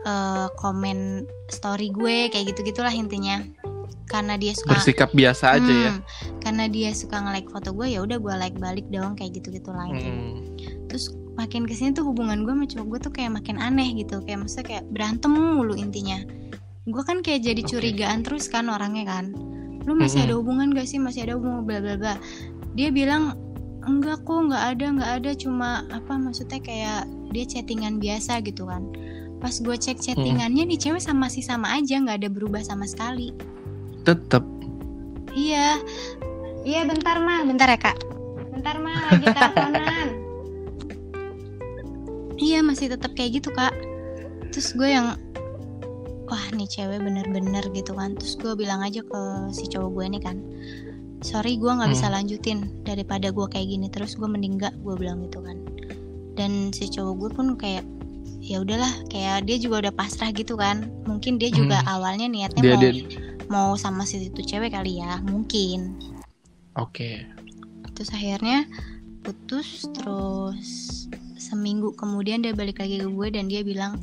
[0.09, 3.45] eh, komen story gue kayak gitu gitulah intinya
[4.09, 5.93] karena dia suka bersikap biasa aja ya.
[5.93, 6.01] Hmm,
[6.41, 9.69] karena dia suka nge-like foto gue ya udah gue like balik dong kayak gitu gitu
[9.77, 10.48] lagi Hmm.
[10.89, 14.19] Terus makin ke sini tuh hubungan gue sama cowok gue tuh kayak makin aneh gitu.
[14.27, 16.19] Kayak maksudnya kayak berantem mulu intinya.
[16.91, 19.31] Gue kan kayak jadi curigaan terus kan orangnya kan.
[19.87, 20.27] Lu masih Mm-mm.
[20.27, 20.99] ada hubungan gak sih?
[20.99, 22.15] Masih ada hubungan bla bla bla.
[22.75, 23.39] Dia bilang
[23.87, 25.31] enggak kok nggak ada nggak ada.
[25.39, 28.83] Cuma apa maksudnya kayak dia chattingan biasa gitu kan.
[29.39, 33.31] Pas gue cek chattingannya nih cewek sama masih sama aja nggak ada berubah sama sekali.
[34.03, 34.43] Tetep.
[35.39, 35.79] iya.
[36.67, 37.97] Iya bentar mah bentar ya kak.
[38.51, 40.18] Bentar mah lagi teleponan
[42.49, 43.77] iya masih tetap kayak gitu kak
[44.49, 45.21] terus gue yang
[46.25, 50.19] wah nih cewek bener-bener gitu kan terus gue bilang aja ke si cowok gue ini
[50.19, 50.37] kan
[51.21, 52.17] sorry gue nggak bisa Hmm.
[52.17, 55.57] lanjutin daripada gue kayak gini terus gue mending gak gue bilang gitu kan
[56.39, 57.85] dan si cowok gue pun kayak
[58.39, 61.93] ya udahlah kayak dia juga udah pasrah gitu kan mungkin dia juga Hmm.
[62.01, 62.93] awalnya niatnya Dia mau dia
[63.49, 65.97] mau sama si itu cewek kali ya mungkin
[66.77, 67.27] Oke.
[67.93, 68.63] terus akhirnya
[69.21, 70.69] putus terus
[71.49, 73.97] seminggu kemudian dia balik lagi ke gue dan dia bilang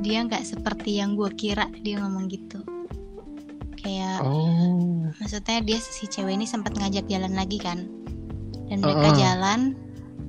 [0.00, 2.62] dia nggak seperti yang gue kira dia ngomong gitu
[3.80, 5.08] kayak Oh.
[5.18, 7.88] maksudnya dia si cewek ini sempat ngajak jalan lagi kan
[8.70, 9.18] dan mereka Uh-uh.
[9.18, 9.60] jalan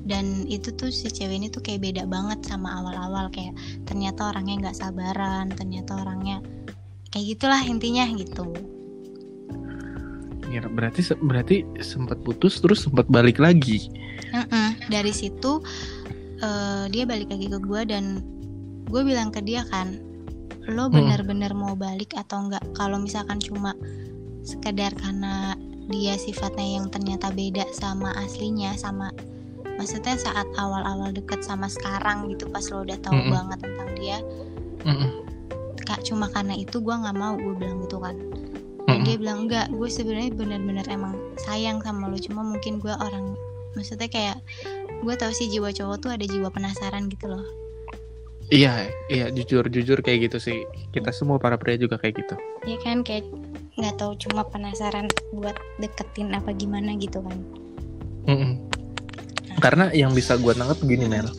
[0.10, 3.54] dan itu tuh si cewek ini tuh kayak beda banget sama awal-awal kayak
[3.86, 6.42] ternyata orangnya nggak sabaran ternyata orangnya
[7.14, 8.50] kayak gitulah intinya gitu
[10.52, 13.88] Ya, berarti berarti sempat putus terus sempat balik lagi.
[14.36, 14.92] Mm-mm.
[14.92, 15.64] dari situ
[16.42, 18.06] eh, dia balik lagi ke gue dan
[18.90, 19.98] gue bilang ke dia kan
[20.70, 20.94] lo Hmm.
[20.94, 23.74] benar-benar mau balik atau enggak kalau misalkan cuma
[24.46, 25.58] sekedar karena
[25.90, 29.10] dia sifatnya yang ternyata beda sama aslinya sama
[29.82, 33.34] maksudnya saat awal-awal deket sama sekarang gitu pas lo udah tahu Mm-mm.
[33.34, 34.18] banget tentang dia
[34.86, 35.10] Mm-mm.
[35.82, 38.16] kak cuma karena itu gue nggak mau gue bilang gitu kan
[38.86, 43.34] dan dia bilang enggak gue sebenarnya benar-benar emang sayang sama lo cuma mungkin gue orang
[43.74, 44.38] maksudnya kayak
[45.02, 47.46] gue tau sih jiwa cowok tuh ada jiwa penasaran gitu loh
[48.52, 50.68] Iya, iya jujur jujur kayak gitu sih.
[50.92, 52.36] Kita semua para pria juga kayak gitu.
[52.68, 53.24] ya kan kayak
[53.80, 57.40] nggak tahu cuma penasaran buat deketin apa gimana gitu kan
[58.28, 58.60] Mm-mm.
[59.64, 61.32] Karena yang bisa gue nangkep gini Mel.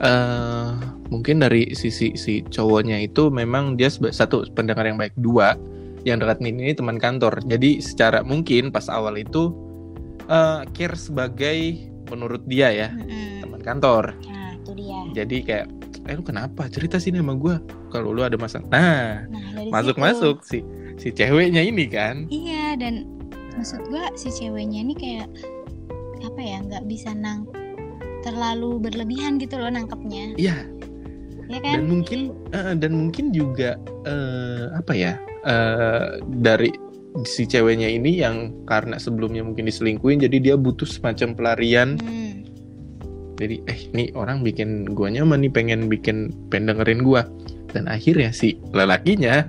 [0.00, 0.72] eh
[1.12, 5.60] mungkin dari sisi si cowoknya itu memang dia satu pendengar yang baik, dua
[6.08, 7.36] yang dekat ini teman kantor.
[7.44, 9.52] Jadi secara mungkin pas awal itu
[10.24, 13.40] eh care sebagai menurut dia ya Mm-mm.
[13.40, 14.04] teman kantor.
[14.20, 15.66] nah itu dia Jadi kayak
[16.04, 17.54] eh lu kenapa cerita sini sama gue
[17.88, 18.66] kalau lu ada masalah.
[18.68, 20.58] Nah nah masuk situ- masuk si
[20.96, 22.26] si ceweknya ini kan.
[22.28, 23.06] iya dan
[23.54, 25.28] maksud gue si ceweknya ini kayak
[26.20, 27.48] apa ya nggak bisa nang
[28.20, 30.68] terlalu berlebihan gitu loh nangkepnya Iya
[31.48, 32.20] ya kan dan mungkin
[32.52, 36.06] eh, dan mungkin juga eh, apa ya eh,
[36.38, 36.70] dari
[37.26, 41.98] si ceweknya ini yang karena sebelumnya mungkin diselingkuhin jadi dia butuh semacam pelarian.
[41.98, 42.46] Hmm,
[43.40, 47.26] jadi eh nih orang bikin gua nyaman nih pengen bikin pengen dengerin gua.
[47.70, 49.46] Dan akhirnya si lelakinya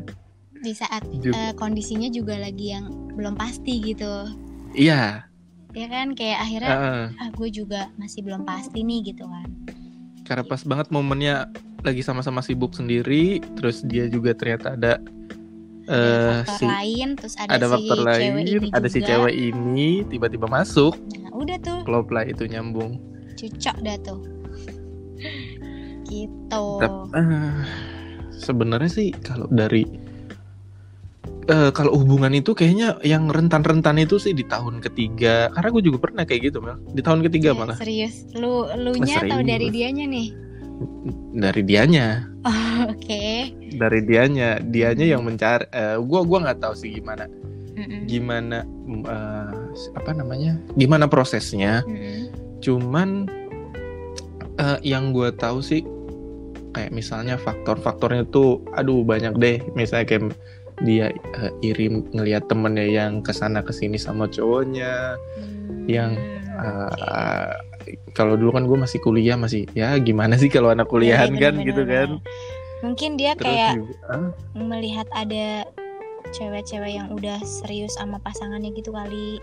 [0.62, 2.86] di saat juga eh, kondisinya juga lagi yang
[3.18, 4.30] belum pasti gitu.
[4.78, 5.26] Iya.
[5.74, 6.14] Ya kan?
[6.14, 9.50] Kayak akhirnya eh, ah gue juga masih belum pasti nih gitu kan.
[10.24, 11.50] Karena pas banget momennya
[11.82, 15.02] lagi sama-sama sibuk sendiri terus dia juga ternyata ada
[15.92, 19.08] ada faktor si lain terus ada, ada si faktor cewek lain ini ada si juga.
[19.12, 20.94] cewek ini tiba-tiba masuk.
[21.20, 21.80] Nah udah tuh.
[21.84, 22.98] Klop lah itu nyambung.
[23.36, 24.22] Cocok dah tuh.
[26.12, 26.66] Gitu.
[27.16, 27.56] Eh,
[28.36, 29.88] sebenarnya sih kalau dari
[31.48, 35.48] eh, kalau hubungan itu kayaknya yang rentan-rentan itu sih di tahun ketiga.
[35.56, 36.76] Karena gue juga pernah kayak gitu Mel.
[36.92, 37.78] Di tahun ketiga Ya, malah.
[37.80, 38.28] serius.
[38.36, 40.28] Lu lu nya atau dari dianya nih
[41.32, 42.28] dari dianya.
[42.44, 43.24] Oh, oke.
[43.56, 44.60] Dari dianya.
[44.60, 47.28] Dianya yang mencari eh, gue gua nggak tahu sih gimana.
[47.72, 48.04] Mm-mm.
[48.04, 49.52] gimana mm, eh,
[49.96, 50.60] apa namanya?
[50.76, 51.82] Gimana prosesnya.
[51.88, 52.30] Mm-mm.
[52.62, 53.26] cuman
[54.62, 55.82] eh, yang gue tahu sih
[56.78, 59.58] kayak misalnya faktor-faktornya tuh aduh banyak deh.
[59.74, 60.24] Misalnya kayak
[60.84, 65.18] dia eh, iri ngelihat temennya yang ke sana ke sini sama cowoknya.
[65.90, 67.71] Yang, Hmm, oke.
[68.12, 71.54] Kalau dulu kan gue masih kuliah masih ya gimana sih kalau anak kuliahan Iya, kan
[71.56, 72.10] bener-bener, gitu kan?
[72.82, 75.70] mungkin dia terus kayak juga ah, melihat ada
[76.34, 79.38] cewek-cewek yang udah serius sama pasangannya gitu kali.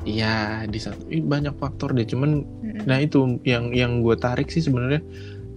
[0.00, 2.08] Iya di satu ih, banyak faktor deh.
[2.08, 2.88] Cuman Mm-mm.
[2.88, 5.04] nah itu yang yang gue tarik sih sebenarnya.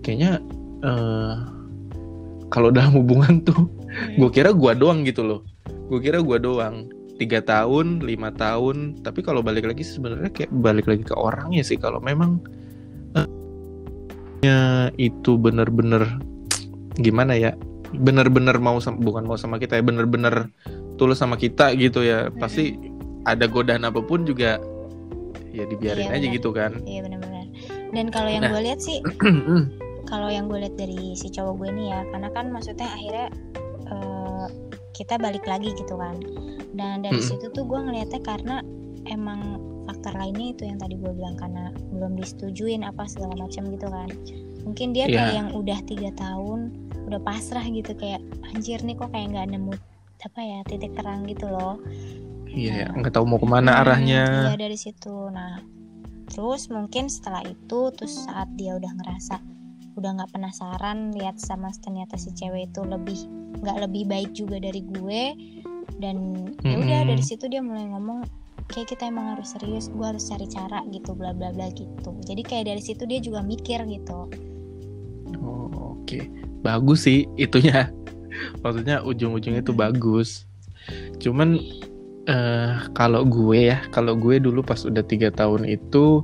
[0.03, 0.31] Kayaknya
[0.83, 1.35] eh
[2.51, 4.19] kalau dalam hubungan tuh Mm-mm.
[4.19, 5.39] gue kira gua doang gitu loh.
[5.87, 10.85] Gue kira gua doang tiga tahun lima tahun tapi kalau balik lagi sebenarnya kayak balik
[10.85, 12.41] lagi ke orangnya sih kalau memang
[14.43, 16.19] ya itu bener-bener
[16.99, 17.55] gimana ya
[17.93, 20.51] bener-bener mau sama, bukan mau sama kita ya bener-bener
[20.97, 22.75] tulus sama kita gitu ya pasti
[23.23, 24.59] ada godaan apa pun juga
[25.53, 26.35] ya dibiarin Iya, aja benar.
[26.35, 27.45] gitu kan Iya benar-benar.
[27.93, 28.51] Dan kalau yang Nah.
[28.51, 28.97] gue lihat sih,
[30.11, 33.29] kalau yang gue lihat dari si cowok gue ini ya, karena kan maksudnya akhirnya
[34.91, 36.17] kita balik lagi gitu kan.
[36.73, 37.29] Dan dari Mm-mm.
[37.29, 38.55] situ tuh gue ngelihatnya karena
[39.05, 43.87] emang faktor lainnya itu yang tadi gue bilang karena belum disetujuin apa segala macam gitu
[43.87, 44.09] kan.
[44.63, 45.37] Mungkin dia kayak Iya.
[45.43, 46.71] yang udah tiga tahun
[47.03, 49.75] udah pasrah gitu kayak anjir nih kok kayak nggak nemu
[50.23, 51.75] apa ya titik terang gitu loh.
[52.47, 55.11] iya nggak tahu mau ke mana Hmm, arahnya Iya dari situ.
[55.27, 55.59] Nah,
[56.29, 59.35] terus mungkin setelah itu, terus saat dia udah ngerasa
[59.93, 63.19] udah nggak penasaran lihat sama ternyata si cewek itu lebih
[63.61, 65.23] nggak lebih baik juga dari gue
[65.97, 66.17] dan
[66.61, 67.09] ya udah Mm-mm.
[67.13, 68.25] dari situ dia mulai ngomong
[68.67, 72.41] kayak kita emang harus serius gue harus cari cara gitu bla bla bla gitu jadi
[72.41, 74.27] kayak dari situ dia juga mikir gitu
[75.39, 75.67] Oh,
[75.99, 76.23] Oke,
[76.61, 77.91] bagus sih itunya.
[78.63, 79.81] Maksudnya ujung-ujungnya itu Hmm.
[79.81, 80.47] bagus.
[81.19, 81.59] Cuman
[82.23, 86.23] eh kalau gue ya, kalau gue dulu pas udah tiga tahun itu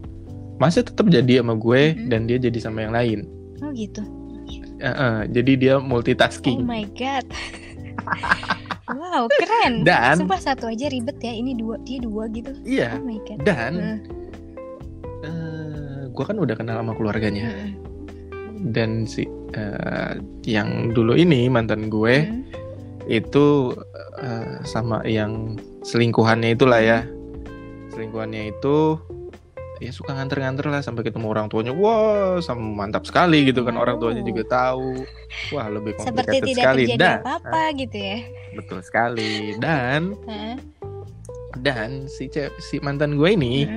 [0.55, 2.08] masih tetap jadi sama gue Mhm.
[2.08, 3.19] dan dia jadi sama yang lain.
[3.62, 4.04] Oh gitu
[4.80, 6.63] Eh, eh, jadi dia oh multitasking.
[6.63, 7.28] my god
[8.89, 12.95] wow keren Dan- sumpah satu aja ribet ya ini dua dia dua gitu Iya.
[12.95, 13.98] oh my god Dan Heeh.
[15.22, 17.72] eh gue kan udah kenal sama keluarganya Heeh.
[18.67, 22.41] dan si eh, yang dulu ini mantan gue Heeh.
[23.12, 23.76] itu
[24.17, 27.00] eh, sama yang selingkuhannya itulah ya
[27.89, 28.95] selingkuhannya itu
[29.80, 31.72] ya suka nganter-nganter lah sampai ketemu orang tuanya.
[31.72, 33.80] Wah sama mantap sekali gitu kan.
[33.80, 34.30] Orang tuanya Wow.
[34.30, 34.89] juga tahu.
[35.56, 36.84] Wah lebih seperti complicated tidak sekali.
[36.86, 38.18] terjadi dan apa-apa gitu ya.
[38.56, 39.34] betul sekali.
[39.58, 40.02] Dan
[41.60, 42.28] dan si
[42.60, 43.68] si mantan gue ini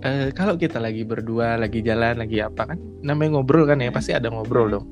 [0.00, 4.12] eh, kalau kita lagi berdua lagi jalan lagi apa kan namanya ngobrol kan ya pasti
[4.14, 4.86] ada ngobrol dong.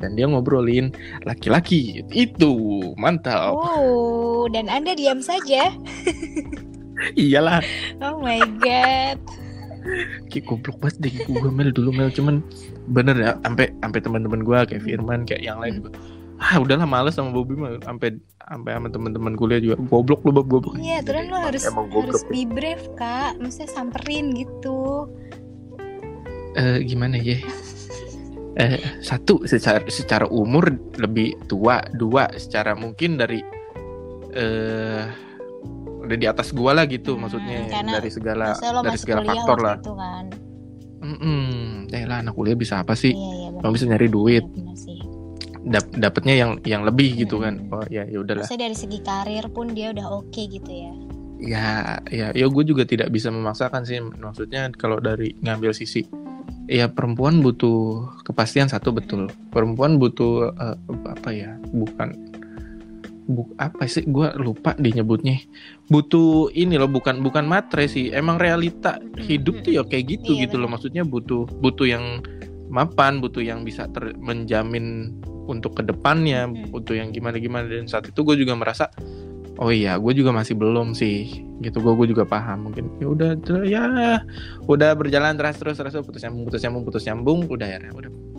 [0.00, 0.88] Dan dia ngobrolin
[1.28, 2.00] laki-laki.
[2.08, 2.56] Itu
[2.96, 3.52] mantap.
[3.52, 5.68] Oh, dan Anda diam saja.
[7.16, 7.60] iyalah.
[8.02, 9.18] Oh my god.
[10.28, 12.12] kayak goblok banget deh gue mel dulu mel.
[12.12, 12.44] Cuman
[12.92, 15.90] bener ya sampai sampai teman-teman gue kayak Firman kayak yang lain juga.
[16.40, 19.76] Ah udahlah males sama Bobby mah sampai sampai sama teman-teman kuliah juga.
[19.88, 20.76] Goblok lu Bob goblok.
[20.76, 23.40] Iya, terus lo harus harus goblok be brave, Kak.
[23.40, 25.08] Maksudnya samperin gitu.
[26.58, 27.38] Eh, gimana ya
[28.58, 33.38] eh satu secara secara umur lebih tua dua secara mungkin dari
[34.34, 35.06] eh
[36.00, 39.92] udah di atas gua lah gitu Hmm, maksudnya dari segala dari segala faktor lah itu
[39.94, 40.24] kan.
[41.00, 41.88] Mm-mm.
[41.88, 44.44] eh lah anak kuliah bisa apa sih Iya, iya bisa nyari duit.
[44.46, 45.00] Iya, sih.
[45.60, 47.72] Dap- dapetnya yang yang lebih gitu kan Hmm.
[47.74, 50.92] oh ya ya udahlah Maksudnya dari segi karir pun dia udah oke gitu ya.
[51.38, 51.68] ya
[52.06, 56.04] ya ya gue juga tidak bisa memaksakan sih maksudnya kalau dari ngambil sisi
[56.64, 62.12] ya perempuan butuh kepastian satu betul perempuan butuh eh, apa ya bukan
[63.26, 64.04] bu apa sih?
[64.04, 65.42] Gue lupa dinyebutnya
[65.86, 68.08] butuh ini loh bukan bukan matre sih.
[68.08, 70.70] Emang realita hidup tuh ya kayak gitu Iya, gitu loh.
[70.70, 72.22] maksudnya butuh butuh yang
[72.70, 75.10] mapan butuh yang bisa ter- menjamin
[75.50, 76.70] untuk ke depannya Hmm.
[76.70, 77.66] butuh yang gimana gimana.
[77.66, 78.86] Dan saat itu gue juga merasa
[79.58, 81.42] oh iya gue juga masih belum sih.
[81.60, 82.70] Gitu gue gue juga paham.
[82.70, 83.30] Mungkin ya udah
[83.66, 83.82] ya
[84.64, 88.10] udah berjalan terus terus terus putus nyambung putus nyambung putus nyambung udah ya udah.
[88.10, 88.29] Ah,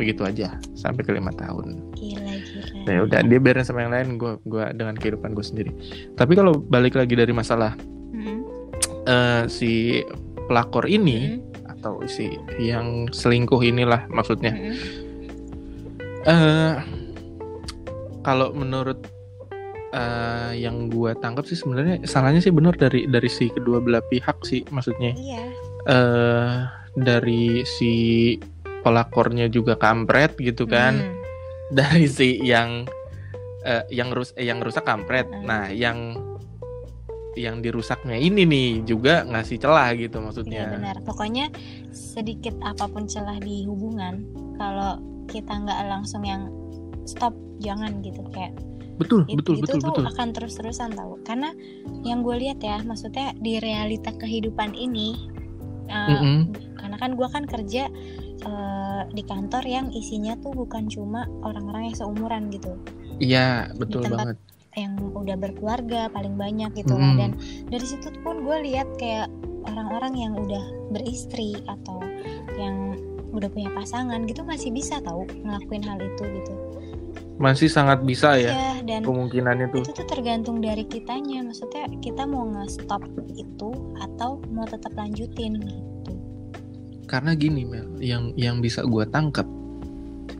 [0.00, 2.80] begitu aja sampai ke lima tahun gila gila.
[2.88, 5.70] Nah, ya udah dia beres sama yang lain gue gua dengan kehidupan gue sendiri
[6.16, 7.76] tapi kalau balik lagi dari masalah
[8.16, 8.40] Mm-mm.
[9.04, 10.00] eh, si
[10.48, 11.70] pelakor ini Mm-mm.
[11.76, 14.76] atau si yang selingkuh inilah maksudnya Mm-mm.
[16.24, 16.74] eh
[18.20, 19.00] kalau menurut
[19.92, 24.40] eh, yang gue tangkap sih sebenarnya salahnya sih benar dari dari si kedua belah pihak
[24.44, 25.42] sih maksudnya Iya.
[25.88, 26.56] eh
[26.98, 27.92] dari si
[28.80, 31.16] pelakornya juga kampret gitu kan Mm.
[31.78, 32.84] dari si yang
[33.62, 35.46] eh, yang rus eh, yang rusak kampret Hmm.
[35.46, 36.18] nah yang
[37.38, 40.96] yang dirusaknya ini nih juga ngasih celah gitu Iya maksudnya benar.
[41.06, 41.46] Pokoknya
[41.94, 44.26] sedikit apa pun celah di hubungan,
[44.58, 44.98] kalau
[45.30, 46.50] kita nggak langsung yang
[47.06, 47.30] stop,
[47.62, 48.50] jangan gitu kayak
[48.98, 51.22] betul it- betul itu betul tuh betul akan terus-terusan tahu.
[51.22, 51.54] Karena
[52.02, 55.30] yang gue lihat ya, maksudnya di realita kehidupan ini,
[55.86, 56.50] eh, Mm-mm.
[56.82, 57.86] karena kan gue kan kerja
[58.44, 62.72] eh, di kantor yang isinya tuh bukan cuma orang-orang yang seumuran gitu,
[63.18, 64.36] iya betul tempat banget.
[64.78, 66.94] yang udah berkeluarga paling banyak gitu.
[66.94, 67.02] Lah.
[67.02, 67.18] Mm-mm.
[67.18, 67.30] dan
[67.68, 69.26] dari situ pun gue lihat kayak
[69.66, 70.62] orang-orang yang udah
[70.94, 72.00] beristri atau
[72.56, 72.96] yang
[73.30, 76.54] udah punya pasangan gitu masih bisa tahu ngelakuin hal itu gitu.
[77.40, 79.80] Masih sangat bisa ya Iya, dan kemungkinannya tuh.
[79.80, 81.40] itu tuh tergantung dari kitanya.
[81.40, 83.00] Maksudnya kita mau nge-stop
[83.32, 85.80] itu atau mau tetap lanjutin gitu
[87.10, 89.44] karena gini Mel yang yang bisa gue tangkap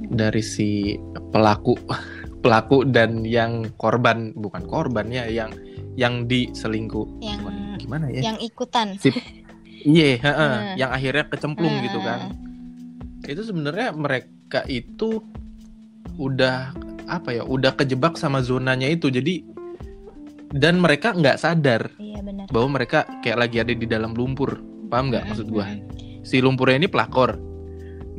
[0.06, 0.94] dari si
[1.28, 1.74] pelaku
[2.42, 5.50] pelaku dan yang korban bukan korban ya yang
[5.98, 7.18] yang diselingkuh.
[7.18, 8.22] Yang Bukan, gimana ya?
[8.22, 8.94] yang ikutan.
[9.80, 10.76] Iya heeh, Hmm.
[10.76, 12.06] yang akhirnya kecemplung gitu Hmm.
[12.06, 12.20] kan.
[13.24, 15.24] Itu sebenarnya mereka itu
[16.14, 16.76] udah
[17.08, 19.08] apa ya udah kejebak sama zonanya itu.
[19.08, 19.40] Jadi
[20.52, 22.44] dan mereka nggak sadar iya benar.
[22.52, 24.60] bahwa mereka kayak lagi ada di dalam lumpur.
[24.92, 25.64] Paham nggak maksud gua?
[25.64, 26.09] Mm-mm.
[26.22, 27.36] Si lumpurnya ini pelakor.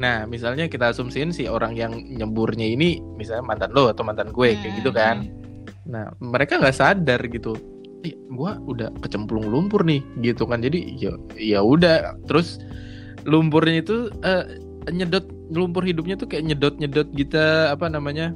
[0.02, 4.58] Nah, misalnya kita asumsiin si orang yang nyeburnya ini misalnya mantan lo atau mantan gue
[4.58, 5.30] kayak gitu kan.
[5.86, 7.58] Nah, mereka nggak sadar gitu.
[8.02, 10.66] Ih, gua udah kecemplung lumpur nih gitu kan.
[10.66, 12.58] Jadi ya ya udah terus
[13.30, 14.58] lumpurnya itu eh,
[14.90, 17.38] nyedot lumpur hidupnya tuh kayak nyedot-nyedot gitu
[17.70, 18.34] apa namanya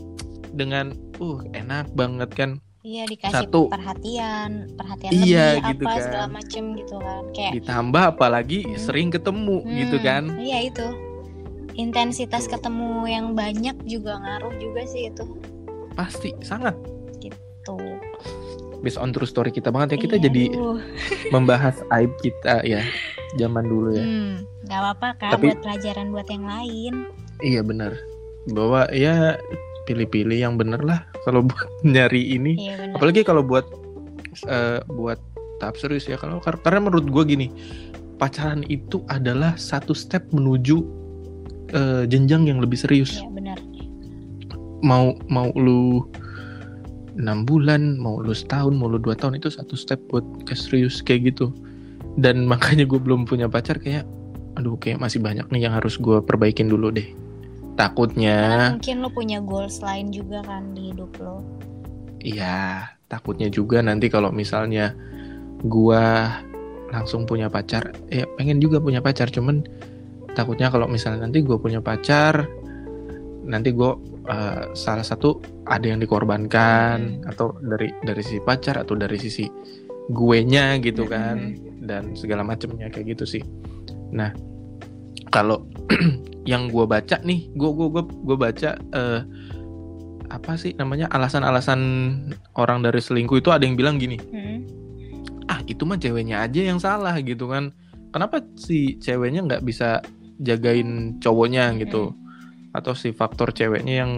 [0.53, 2.51] dengan uh enak banget kan.
[2.85, 3.65] Iya dikasih Satu.
[3.67, 6.03] perhatian, perhatian Iya, lebih gitu apa kan.
[6.05, 7.23] segala macem gitu kan.
[7.33, 8.77] Kayak ditambah apalagi Hmm.
[8.77, 10.87] sering ketemu gitu hmm, kan Iya itu.
[11.75, 15.25] Intensitas ketemu yang banyak juga ngaruh juga sih itu.
[15.93, 16.75] pasti sangat
[17.63, 17.79] Tuh.
[18.79, 20.77] based on true story kita banget ya kita Iya, jadi aduh.
[21.33, 22.83] membahas aib kita ya
[23.33, 26.93] zaman dulu ya Hmm, gak apa-apa kak Tapi- buat pelajaran buat yang lain.
[27.39, 27.95] iya benar
[28.45, 29.39] bahwa ya
[29.85, 32.57] pilih-pilih yang bener lah kalau buat nyari ini.
[32.57, 33.65] Iya apalagi kalau buat
[34.49, 35.17] eh, buat
[35.61, 36.19] tahap serius ya.
[36.19, 37.47] Kalau kar- karena menurut gue gini
[38.19, 40.83] pacaran itu adalah satu step menuju
[41.71, 43.21] eh, jenjang yang lebih serius.
[43.21, 43.59] Iya benar.
[44.85, 46.05] mau mau lu
[47.15, 50.99] enam bulan mau lu setahun mau lu dua tahun itu satu step buat ke serius
[51.01, 51.49] kayak gitu.
[52.19, 54.05] Dan makanya gue belum punya pacar kayak
[54.55, 57.03] aduh kayak masih banyak nih yang harus gue perbaikin dulu deh
[57.75, 58.39] Karena takutnya
[58.79, 61.43] mungkin lo punya goals lain juga kan di hidup lo.
[62.25, 64.95] iya takutnya juga nanti kalau misalnya
[65.61, 66.31] gua
[66.89, 67.91] langsung punya pacar.
[68.07, 69.67] Ya pengen juga punya pacar cuman
[70.35, 72.43] takutnya kalau misalnya nanti gue punya pacar
[73.45, 73.91] nanti gue
[74.73, 79.45] salah satu ada yang dikorbankan atau dari dari sisi pacar atau dari sisi
[80.11, 83.43] gue nya gitu kan dan segala macamnya kayak gitu sih.
[84.11, 84.33] Nah
[85.29, 85.65] kalau
[86.45, 89.21] yang gue baca nih gue gue gue gue baca eh,
[90.25, 91.79] apa sih namanya alasan-alasan
[92.57, 94.17] orang dari selingkuh itu ada yang bilang gini.
[94.17, 94.65] Hmm.
[95.45, 97.69] ah itu mah ceweknya aja yang salah gitu kan.
[98.09, 100.01] Kenapa si ceweknya nggak bisa
[100.41, 102.17] jagain cowoknya gitu?
[102.73, 104.11] Atau si faktor ceweknya yang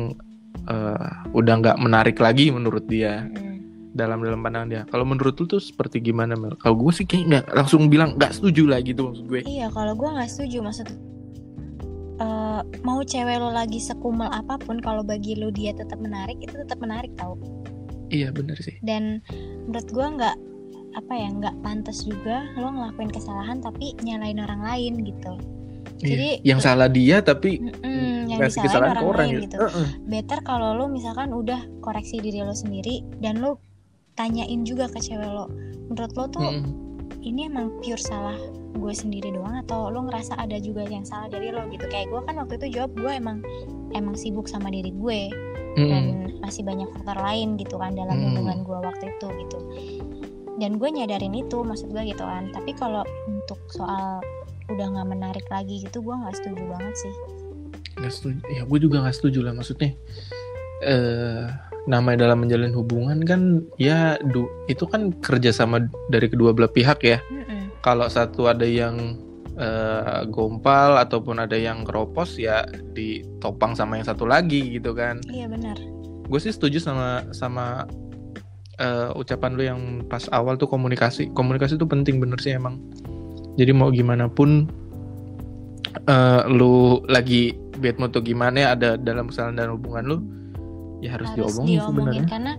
[0.68, 3.60] eh, udah nggak menarik lagi menurut dia Hmm.
[3.92, 4.82] dalam dalam pandangan dia.
[4.88, 6.56] Kalau menurut lu tuh seperti gimana Mel?
[6.56, 9.42] Kalau gue sih kayak nggak langsung bilang nggak setuju lah gitu maksud gue.
[9.44, 10.88] Iya, kalau gue nggak setuju maksud
[12.17, 16.53] eh, mau cewek lo lagi sekumel apa pun, kalau bagi lo dia tetap menarik, itu
[16.58, 17.38] tetap menarik tau.
[18.08, 19.19] iya bener sih Dan
[19.67, 20.36] menurut gue nggak
[20.95, 25.34] apa ya nggak pantas juga lo ngelakuin kesalahan tapi nyalain orang lain gitu.
[26.01, 26.08] Iya.
[26.13, 29.58] Jadi yang salah dia tapi Mm-mm, yang ngasih disalahin kesalahan orang, orang lain gitu.
[29.60, 29.88] Heeh.
[30.08, 33.60] Better kalau lo misalkan udah koreksi diri lo sendiri dan lo
[34.15, 35.51] tanyain juga ke cewek lo.
[35.91, 36.87] Menurut lo tuh Mm-mm.
[37.28, 38.38] Ini emang pure salah
[38.74, 42.22] gue sendiri doang atau lo ngerasa ada juga yang salah dari lo gitu kayak gue
[42.24, 43.44] kan waktu itu jawab gue emang
[43.92, 45.20] emang sibuk sama diri gue
[45.76, 45.90] Mm-mm.
[45.90, 46.04] dan
[46.40, 48.26] masih banyak faktor lain gitu kan dalam Hmm.
[48.32, 49.60] hubungan gue waktu itu gitu
[50.58, 54.22] dan gue nyadarin itu maksud gue gitu kan tapi kalau untuk soal
[54.68, 57.16] udah nggak menarik lagi gitu gue nggak setuju banget sih
[57.98, 58.40] Nggak setuju.
[58.46, 59.90] Ya gue juga nggak setuju lah maksudnya.
[60.84, 61.48] Eh
[61.88, 67.18] namanya dalam menjalin hubungan kan ya du, itu kan kerjasama dari kedua belah pihak ya.
[67.32, 67.72] Mm-mm.
[67.80, 69.16] Kalau satu ada yang
[69.56, 75.24] eh, gompal ataupun ada yang keropos ya ditopang sama yang satu lagi gitu kan.
[75.32, 75.80] iya benar
[76.28, 77.88] Gue sih setuju sama sama
[78.84, 81.32] eh, ucapan lu yang pas awal tuh komunikasi.
[81.32, 82.84] Komunikasi itu penting bener sih emang.
[83.56, 84.68] Jadi mau gimana pun
[86.04, 90.18] eh, lu lagi bad mood atau gimana ya ada dalam kesalahan dalam hubungan lu
[91.00, 91.88] ya harus, harus diomongin diomongin
[92.24, 92.26] sebenarnya.
[92.28, 92.54] karena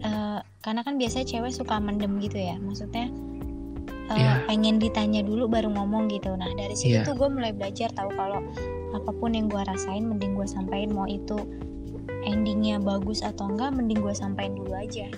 [0.00, 3.08] eh, karena kan biasanya cewek suka mendem gitu ya maksudnya
[4.04, 4.44] eh, Iya.
[4.46, 7.04] pengen ditanya dulu baru ngomong gitu nah dari situ Iya.
[7.04, 8.40] tuh gue mulai belajar tahu kalau
[8.92, 11.34] apa pun yang gue rasain mending gue sampaikan mau itu
[12.22, 15.08] endingnya bagus atau enggak mending gue sampaikan dulu aja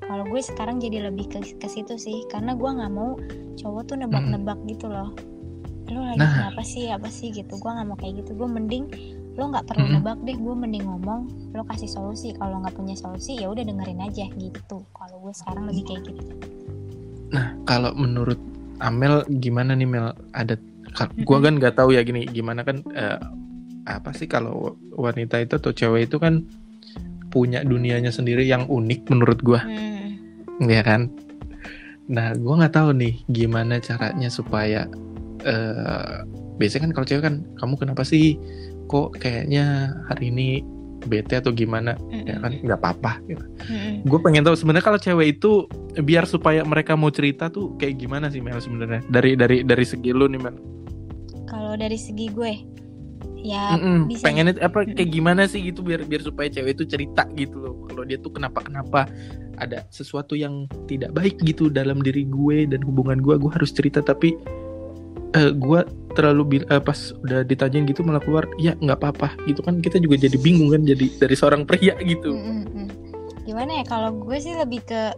[0.00, 3.18] kalau gue sekarang jadi lebih ke, ke situ sih karena gue nggak mau
[3.56, 5.10] cowok tuh nebak-nebak gitu loh
[5.86, 6.30] lo lagi Nah.
[6.50, 8.84] kenapa sih apa sih gitu gue nggak mau kayak gitu gue mending
[9.36, 9.94] lo nggak perlu Mm-mm.
[10.00, 11.20] nebak deh gue mending ngomong
[11.52, 15.68] lo kasih solusi kalau nggak punya solusi ya udah dengerin aja gitu kalau gue sekarang
[15.68, 16.24] lebih kayak gitu
[17.34, 18.38] Nah, kalau menurut
[18.78, 20.12] Amel gimana nih Mel?
[20.36, 20.60] Ada
[21.16, 21.42] Mm-mm.
[21.42, 23.20] kan nggak tahu ya gini gimana kan eh,
[23.86, 26.44] apa sih kalau wanita itu atau cewek itu kan
[27.28, 30.64] punya dunianya sendiri yang unik menurut gua, hmm.
[30.64, 31.12] ya kan?
[32.08, 34.88] Nah, gua nggak tahu nih gimana caranya supaya
[35.44, 36.16] eh
[36.56, 38.40] biasanya kan kalau cewek kan kamu kenapa sih
[38.86, 40.48] kok kayaknya hari ini
[41.06, 41.94] bete atau gimana?
[42.26, 43.44] Ya kan nggak apa-apa gitu.
[43.70, 44.02] Mm-mm.
[44.08, 45.70] gue pengen tahu sebenarnya kalau cewek itu
[46.02, 49.04] biar supaya mereka mau cerita tuh kayak gimana sih Mel sebenarnya?
[49.12, 50.56] Dari dari dari segi lu nih Mel.
[51.46, 52.52] Kalau dari segi gue
[53.46, 57.22] ya Mm-mm, bisa pengen apa kayak gimana sih gitu biar biar supaya cewek itu cerita
[57.38, 57.74] gitu loh.
[57.86, 59.06] Kalau dia tuh kenapa kenapa
[59.56, 64.02] ada sesuatu yang tidak baik gitu dalam diri gue dan hubungan gue gue harus cerita.
[64.02, 64.34] Tapi
[65.34, 65.80] eh, gue
[66.14, 69.80] terlalu eh, pas udah ditanyain gitu malah keluar ya nggak apa-apa gitu kan.
[69.80, 72.30] Kita juga jadi bingung kan jadi dari seorang pria gitu.
[72.32, 72.86] Mm-mm-mm.
[73.46, 75.14] gimana ya kalau gue sih lebih ke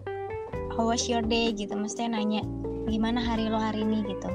[0.76, 1.48] how was your day?
[1.52, 1.72] gitu.
[1.72, 2.44] Mesti nanya
[2.86, 4.04] gimana hari lo hari ini?
[4.04, 4.28] gitu.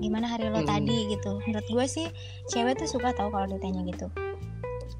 [0.00, 0.68] Gimana hari lo Mm.
[0.68, 0.98] tadi?
[1.08, 1.40] gitu.
[1.44, 2.06] Menurut gue sih
[2.48, 4.06] cewek tuh suka tahu kalau ditanya gitu.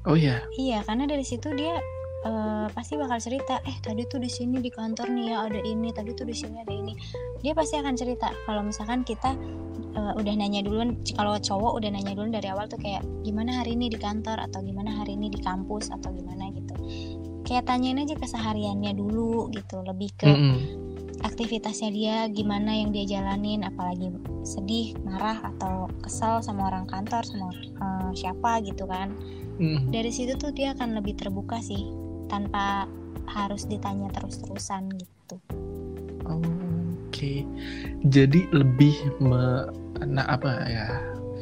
[0.05, 1.81] Oh ya iya karena dari situ dia
[2.25, 5.93] eh, pasti bakal cerita eh tadi tuh di sini di kantor nih ya ada ini
[5.93, 6.97] tadi tuh di sini ada ini.
[7.45, 8.33] Dia pasti akan cerita.
[8.49, 9.37] Kalau misalkan kita
[9.95, 13.77] eh, udah nanya duluan kalau cowok udah nanya duluan dari awal tuh kayak gimana hari
[13.77, 14.41] ini di kantor?
[14.41, 15.93] Atau gimana hari ini di kampus?
[15.93, 16.49] Atau gimana?
[16.49, 16.73] Gitu.
[17.45, 20.57] Kayak tanyain aja kesehariannya dulu gitu lebih ke Mm-mm.
[21.21, 24.09] aktivitasnya dia gimana yang dia jalanin apalagi
[24.41, 29.13] sedih marah atau kesel sama orang kantor sama eh, siapa gitu kan.
[29.55, 29.87] Mm.
[29.87, 32.85] dari situ tuh dia akan lebih terbuka sih tanpa
[33.27, 35.35] harus ditanya terus-terusan gitu
[36.25, 37.45] Oke,
[38.03, 39.69] jadi lebih me,
[40.03, 40.89] nah apa ya?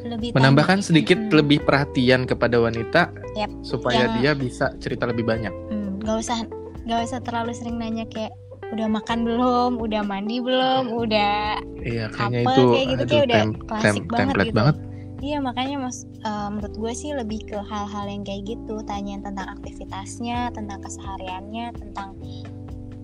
[0.04, 1.34] lebih Menambahkan tanya- sedikit Mm-mm.
[1.34, 3.48] lebih perhatian kepada wanita Yap.
[3.62, 5.50] supaya Yang- dia bisa cerita lebih banyak.
[5.66, 6.38] Hmm, nggak usah
[6.84, 12.38] nggak usah terlalu sering nanya kayak udah makan belum udah mandi belum udah Iya, kayaknya
[12.38, 14.56] Apa, itu kayak gitu, kayak udah klasik banget template gitu.
[14.56, 14.76] banget.
[15.24, 18.84] Iya makanya mas eh, menurut gue sih lebih ke hal-hal yang kayak gitu.
[18.84, 22.20] Tanyain tentang aktivitasnya tentang kesehariannya tentang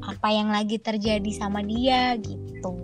[0.05, 2.77] apa yang lagi terjadi sama dia gitu.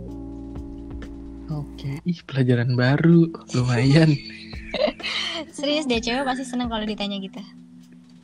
[1.46, 4.16] Oke, ih pelajaran baru, lumayan.
[5.56, 7.40] serius deh cewek pasti seneng kalau ditanya gitu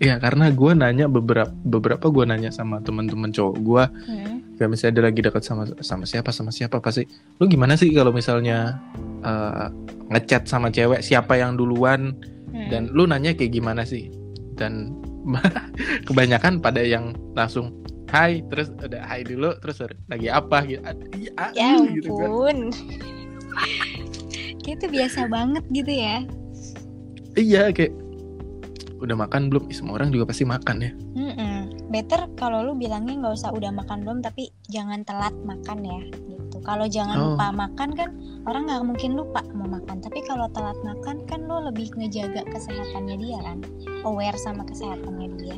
[0.02, 4.94] Iya, karena gue nanya beberapa beberapa gue nanya sama teman-teman cowok gue, Hmm, kayak misalnya
[4.98, 7.06] dia lagi dekat sama sama siapa sama siapa pasti,
[7.38, 8.82] lu gimana sih kalau misalnya
[9.22, 9.70] eh,
[10.10, 12.18] ngechat sama cewek siapa yang duluan?
[12.52, 12.68] Hmm.
[12.68, 14.12] dan lu nanya kayak gimana sih?
[14.58, 14.92] Dan
[16.10, 17.72] kebanyakan pada yang langsung
[18.12, 20.58] hai terus ada hai dulu terus ada lagi apa?
[20.66, 20.82] Gitu.
[21.16, 22.26] Iya, ya uh, gitu kan.
[22.28, 22.58] ampun.
[24.66, 26.16] Kayak itu biasa banget gitu ya.
[27.32, 27.92] Iya kayak
[29.02, 31.58] udah makan belum semua orang juga pasti makan ya Mm-mm.
[31.90, 36.56] Better kalau lu bilangnya nggak usah udah makan belum tapi jangan telat makan ya gitu.
[36.64, 37.22] Kalau jangan Oh.
[37.34, 38.08] lupa makan kan
[38.44, 40.00] orang nggak mungkin lupa mau makan.
[40.00, 43.58] Tapi kalau telat makan kan lu lebih ngejaga kesehatannya dia kan,
[44.02, 45.56] aware sama kesehatannya dia.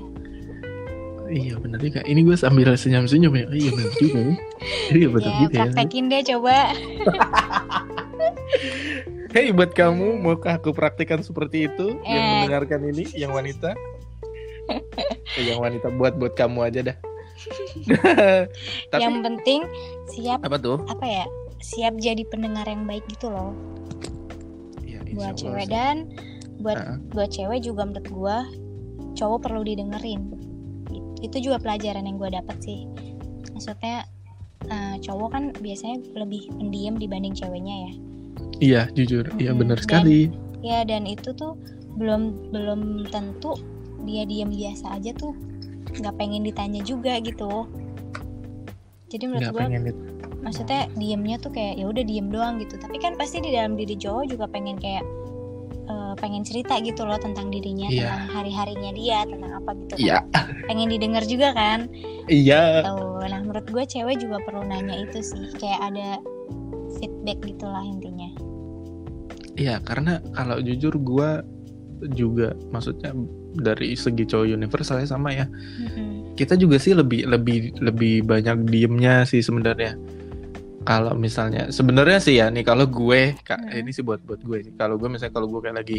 [1.25, 4.35] iya bener juga ini gue sambil senyum senyum ya iya bener juga ya
[4.93, 6.57] iya bener ya juga ya praktekin deh coba.
[9.35, 12.31] Hei buat kamu maukah aku praktikkan seperti itu yang Eh.
[12.39, 13.75] mendengarkan ini yang wanita
[15.35, 16.97] Eh, yang wanita buat buat kamu aja dah
[18.95, 19.61] tapi Yang penting
[20.09, 21.27] siap apa tuh apa ya?
[21.59, 23.51] Siap jadi pendengar yang baik gitu loh
[24.81, 25.73] ya, buat cewek sih.
[25.73, 25.97] dan
[26.63, 26.97] buat Heeh.
[27.11, 28.37] buat cewek juga menurut gua
[29.15, 30.31] cowok perlu didengerin
[31.21, 32.87] itu juga pelajaran yang gua dapat sih
[33.51, 34.07] maksudnya
[34.65, 37.93] eh, cowok kan biasanya lebih pendiam dibanding ceweknya ya
[38.65, 39.29] iya jujur.
[39.37, 40.33] Iya Dan- sekali.
[40.65, 41.53] ya dan itu tuh
[42.01, 42.81] belum belum
[43.13, 43.53] tentu
[44.09, 45.37] dia diam biasa aja tuh.
[45.95, 47.69] Nggak pengen ditanya juga gitu.
[49.13, 49.93] Jadi menurut itu
[50.43, 52.75] maksudnya diemnya tuh kayak ya udah diem doang gitu.
[52.77, 55.05] Tapi kan pasti di dalam diri cowok juga pengen kayak
[55.85, 58.09] eh, pengen cerita gitu loh tentang dirinya Iya.
[58.09, 60.03] tentang hari harinya dia tentang apa gitu kan.
[60.03, 60.19] Iya
[60.65, 61.87] pengen didengar juga kan?
[62.27, 62.83] Iya.
[62.89, 65.47] Tuh nah menurut gue cewek juga perlu nanya itu sih.
[65.61, 66.09] Kayak ada
[66.99, 68.34] feedback gitulah intinya
[69.55, 71.31] iya karena kalau jujur gue
[72.13, 73.15] juga maksudnya
[73.55, 76.35] dari segi cowok universalnya sama ya Mm-mm.
[76.35, 79.95] kita juga sih lebih lebih lebih banyak diemnya sih sebenarnya
[80.85, 83.81] kalau misalnya sebenarnya sih ya nih kalau gue Kak, Hmm.
[83.81, 85.99] ini sih buat buat gue sih kalau gue misalnya kalau gue kayak lagi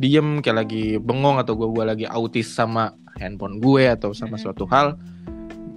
[0.00, 4.44] diem kayak lagi bengong atau gue gue lagi autis sama handphone gue atau sama Hmm.
[4.48, 4.96] suatu hal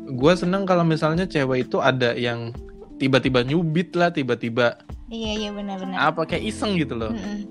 [0.08, 2.56] gue seneng kalau misalnya cewek itu ada yang
[2.96, 7.46] tiba-tiba nyubit lah tiba-tiba iya iya benar-benar apa kayak iseng gitu loh Mm-mm.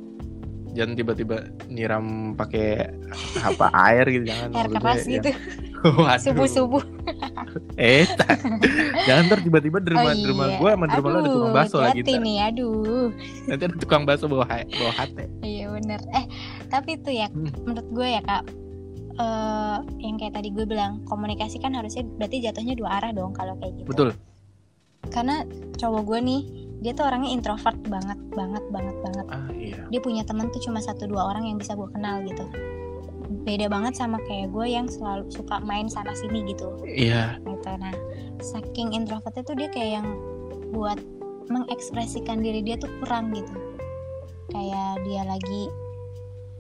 [0.73, 1.37] jangan tiba-tiba
[1.67, 2.91] nyiram pakai
[3.39, 5.13] apa air gitu jangan air keras ya.
[5.19, 5.31] gitu
[5.85, 6.17] Waduh.
[6.19, 6.83] subuh subuh
[7.77, 8.41] Eh, tak.
[9.05, 10.57] jangan ntar tiba-tiba di rumah, oh, iya.
[10.57, 12.19] gue sama di rumah lo ada tukang bakso lagi ntar.
[12.19, 13.07] nih aduh
[13.47, 15.25] Nanti ada tukang bakso bawa bawa hati.
[15.41, 16.25] iya bener eh
[16.67, 17.53] tapi itu ya Hmm.
[17.63, 18.43] menurut gue ya kak
[19.15, 23.55] eh yang kayak tadi gue bilang komunikasi kan harusnya berarti jatuhnya dua arah dong kalau
[23.57, 24.09] kayak gitu Betul.
[25.13, 25.45] Karena
[25.77, 26.43] cowok gue nih
[26.85, 29.27] dia tuh orangnya introvert banget banget banget banget.
[29.33, 29.81] Ah iya.
[29.89, 32.45] dia punya temen tuh cuma satu dua orang yang bisa gue kenal gitu.
[33.45, 36.77] Beda banget sama kayak gue yang selalu suka main sana sini gitu.
[36.85, 37.41] Iya.
[37.41, 37.69] gitu.
[37.81, 37.95] Nah
[38.45, 40.09] saking introvertnya tuh dia kayak yang
[40.77, 41.01] buat
[41.49, 43.55] mengekspresikan diri dia tuh kurang gitu.
[44.53, 45.73] Kayak dia lagi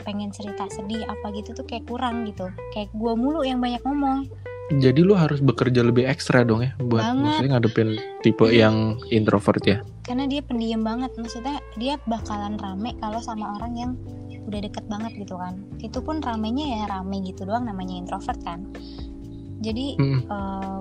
[0.09, 2.49] pengen cerita sedih apa gitu tuh kayak kurang gitu.
[2.73, 4.29] Kayak gue mulu yang banyak ngomong
[4.67, 7.21] Jadi lu harus bekerja lebih ekstra dong ya buat Banget.
[7.21, 7.89] maksudnya ngadepin
[8.21, 8.77] tipe yang
[9.09, 9.79] introvert ya.
[10.03, 13.93] karena dia pendiam banget maksudnya dia bakalan rame kalau sama orang yang
[14.45, 18.69] udah deket banget gitu kan itu pun ramenya ya rame gitu doang namanya introvert kan
[19.61, 20.21] jadi Mm.
[20.23, 20.79] eh,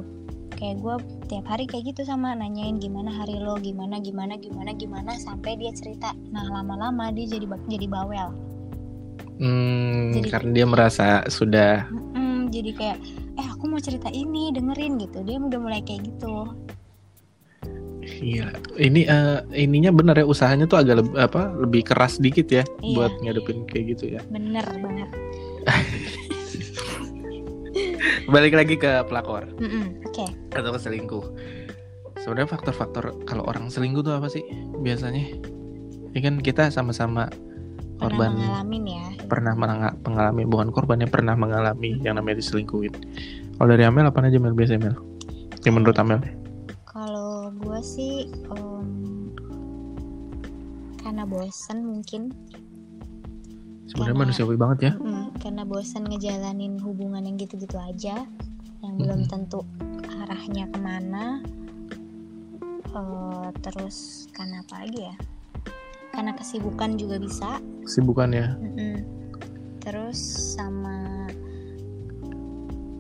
[0.54, 0.96] kayak gue
[1.28, 5.72] tiap hari kayak gitu sama nanyain gimana hari lo gimana gimana gimana gimana sampai dia
[5.72, 8.28] cerita nah lama-lama dia jadi jadi bawel
[9.34, 12.98] Hmm, Jadi- karena dia merasa sudah Mm, jadi kayak
[13.34, 16.52] eh aku mau cerita ini dengerin gitu dia udah mulai kayak gitu
[18.04, 22.64] Iya, ini eh, ininya bener ya usahanya tuh agak lebih apa lebih keras dikit ya
[22.84, 22.96] Iya.
[23.00, 24.22] buat ngadepin kayak gitu ya.
[24.28, 25.10] bener banget
[28.28, 29.48] Balik lagi ke pelakor
[30.04, 31.26] oke atau ke selingkuh.
[32.20, 34.44] Sebenarnya faktor-faktor kalau orang selingkuh tuh apa sih
[34.80, 35.24] biasanya?
[36.14, 37.28] Ini kan kita sama-sama
[38.02, 39.54] korban ngalamin ya pernah
[40.04, 42.94] mengalami bukan korban yang pernah mengalami yang namanya diselingkuhin.
[43.58, 44.96] Kalau dari Amel apa aja Mel biasanya Mel?
[45.64, 46.22] Yang menurut Amel?
[46.94, 49.34] kalau gue sih em,
[51.02, 52.30] karena bosan mungkin
[53.90, 54.92] Sebenarnya manusiawi banget ya.
[54.98, 58.26] Mm-mm, karena bosan ngejalanin hubungan yang gitu-gitu aja
[58.86, 59.32] yang belum Mm-mm.
[59.32, 59.66] tentu
[60.22, 61.42] arahnya ke mana
[62.94, 65.16] Eh, terus karena apa lagi ya
[66.14, 68.48] karena kesibukan juga bisa Kesibukan ya.
[68.56, 69.02] Mm-mm.
[69.82, 70.16] terus
[70.54, 71.28] sama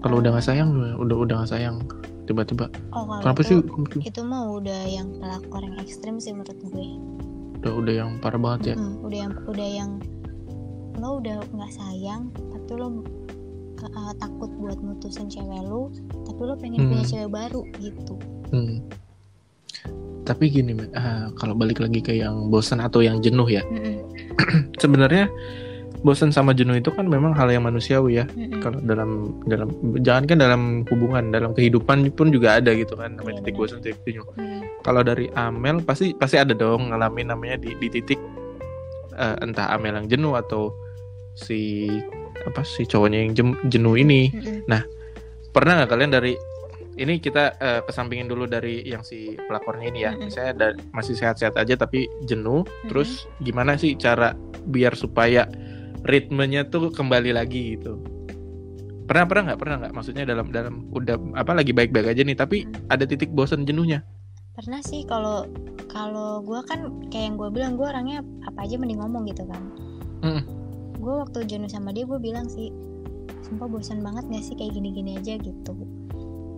[0.02, 0.68] Kalau udah nggak sayang,
[1.00, 1.80] udah udah nggak sayang,
[2.26, 2.68] tiba-tiba.
[2.92, 4.04] oh Kenapa itu, sih?
[4.04, 6.86] itu mah udah yang pelakor yang ekstrim sih menurut gue
[7.62, 8.76] Udah udah yang parah banget ya.
[8.76, 9.92] Mm-mm, udah yang udah yang
[10.94, 13.00] lo udah nggak sayang tapi lo
[13.80, 15.88] eh, takut buat mutusin cewek lo
[16.24, 16.90] tapi lo pengen Hmm.
[16.92, 18.16] punya cewek baru gitu
[18.50, 18.84] Hmm.
[20.24, 23.64] Tapi gini, ah, kalau balik lagi ke yang bosan atau yang jenuh ya.
[24.82, 25.28] Sebenarnya
[26.04, 28.26] bosan sama jenuh itu kan memang hal yang manusiawi ya.
[28.60, 29.72] Kalau dalam dalam
[30.04, 30.62] jangan kan dalam
[30.92, 34.28] hubungan, dalam kehidupan pun juga ada gitu kan namanya titik bosan, titik jenuh.
[34.84, 38.20] Kalau dari Amel pasti pasti ada dong ngalamin namanya di, di titik
[39.16, 40.76] eh, entah Amel yang jenuh atau
[41.34, 41.88] si
[42.44, 44.32] apa si cowoknya yang jenuh ini.
[44.32, 44.84] mm-mm.
[45.54, 46.34] Pernah nggak kalian dari
[46.96, 50.12] ini kita eh, kesampingin dulu dari yang si pelakornya ini ya.
[50.12, 50.28] Mm-mm.
[50.28, 52.62] Misalnya da- masih sehat-sehat aja tapi jenuh.
[52.62, 52.88] Mm-mm.
[52.88, 54.34] Terus gimana sih cara
[54.64, 55.50] biar supaya
[56.02, 57.98] ritmenya tuh kembali lagi gitu?
[59.04, 59.94] Pernah pernah nggak pernah nggak?
[59.94, 62.88] Maksudnya dalam dalam udah apa lagi baik-baik aja nih tapi Mm.
[62.90, 64.04] ada titik bosan jenuhnya.
[64.54, 65.50] pernah sih kalau
[65.90, 69.58] kalau gue kan kayak yang gue bilang gue orangnya apa aja mending ngomong gitu kan
[70.22, 70.46] Mm.
[70.94, 72.70] gue waktu jenuh sama dia gue bilang sih
[73.42, 75.74] sumpah bosan banget gak sih kayak gini-gini aja gitu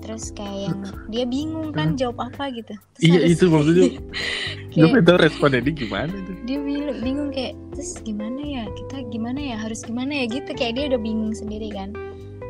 [0.06, 0.80] terus kayak yang
[1.10, 3.90] dia bingung kan jawab apa gitu Terus Iya harus- itu maksudnya.
[4.72, 6.32] Kayak tahu responnya dia gimana itu.
[6.44, 10.74] dia bingung, bingung kayak terus gimana ya kita gimana ya harus gimana ya gitu kayak
[10.74, 11.90] dia udah bingung sendiri kan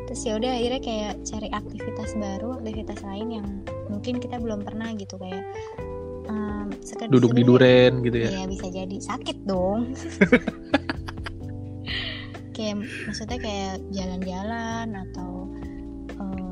[0.04, 3.46] terus ya udah akhirnya kayak cari aktivitas baru aktivitas lain yang
[3.88, 5.42] mungkin kita belum pernah gitu kayak
[6.78, 8.28] seked- Duduk di duren gitu ya.
[8.32, 9.94] Iya bisa jadi sakit dong.
[12.54, 15.30] kayak maksudnya kayak jalan-jalan atau
[16.10, 16.45] eh,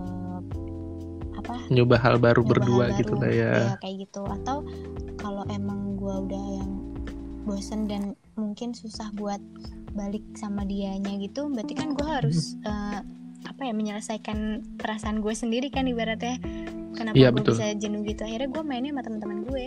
[1.54, 1.70] apa?
[1.70, 3.22] Nyoba hal baru nyoba berdua hal gitu baru.
[3.22, 3.52] lah ya.
[3.54, 4.22] Iya, kayak gitu.
[4.26, 4.56] Atau
[5.22, 6.72] kalau emang gua udah yang
[7.46, 9.40] bosen dan mungkin susah buat
[9.94, 13.00] balik sama dianya gitu, berarti kan gua harus eh,
[13.44, 14.38] apa ya menyelesaikan
[14.80, 16.40] perasaan gue sendiri kan ibaratnya.
[16.94, 18.22] Kenapa Iya, gue bisa jenuh gitu?
[18.22, 19.66] Akhirnya gue mainnya sama teman-teman gue,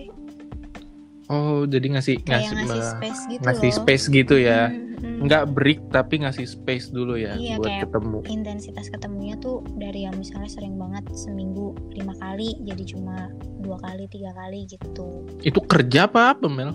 [1.27, 3.77] Oh jadi ngasih kayak ngasih ngasih space gitu ngasih loh.
[3.77, 4.61] space gitu ya.
[4.65, 5.19] Hmm, hmm.
[5.21, 8.19] Nggak break tapi ngasih space dulu ya Iya, buat kayak- ketemu.
[8.27, 13.27] intensitas ketemunya tuh dari yang misalnya sering banget seminggu lima kali jadi cuma
[13.59, 16.71] dua kali tiga kali gitu Itu kerja apa apa Mel?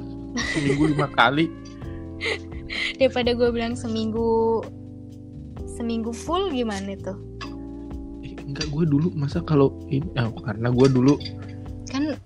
[0.53, 1.49] Seminggu lima kali.
[2.95, 4.61] daripada gue bilang seminggu
[5.67, 7.19] seminggu full gimana tuh
[8.21, 11.19] Eh, enggak gue dulu masa kalau ini ah, karena gue dulu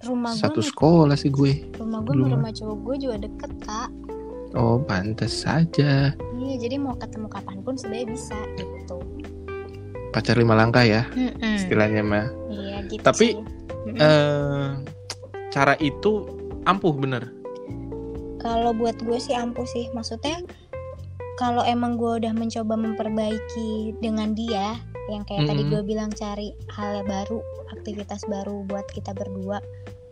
[0.07, 1.67] rumah satu sekolah sih gue.
[1.77, 2.37] rumah gue dulu sama mah.
[2.41, 3.91] rumah cowok gue juga deket kak
[4.55, 6.17] Oh pantas saja.
[6.39, 8.97] iya jadi mau ketemu kapan pun sebenarnya bisa gitu
[10.09, 11.61] Pacar lima langkah ya Mm-mm.
[11.61, 12.27] istilahnya mah.
[12.49, 14.01] iya gitu Tapi, sih.
[14.01, 14.67] Eh
[15.53, 16.25] cara itu
[16.65, 17.29] ampuh bener.
[18.41, 20.41] Kalau buat gue sih ampuh sih, maksudnya
[21.37, 24.81] kalau emang gue udah mencoba memperbaiki dengan dia,
[25.13, 25.73] yang kayak tadi Mm-mm.
[25.75, 27.39] gue bilang cari hal baru,
[27.77, 29.61] aktivitas baru buat kita berdua,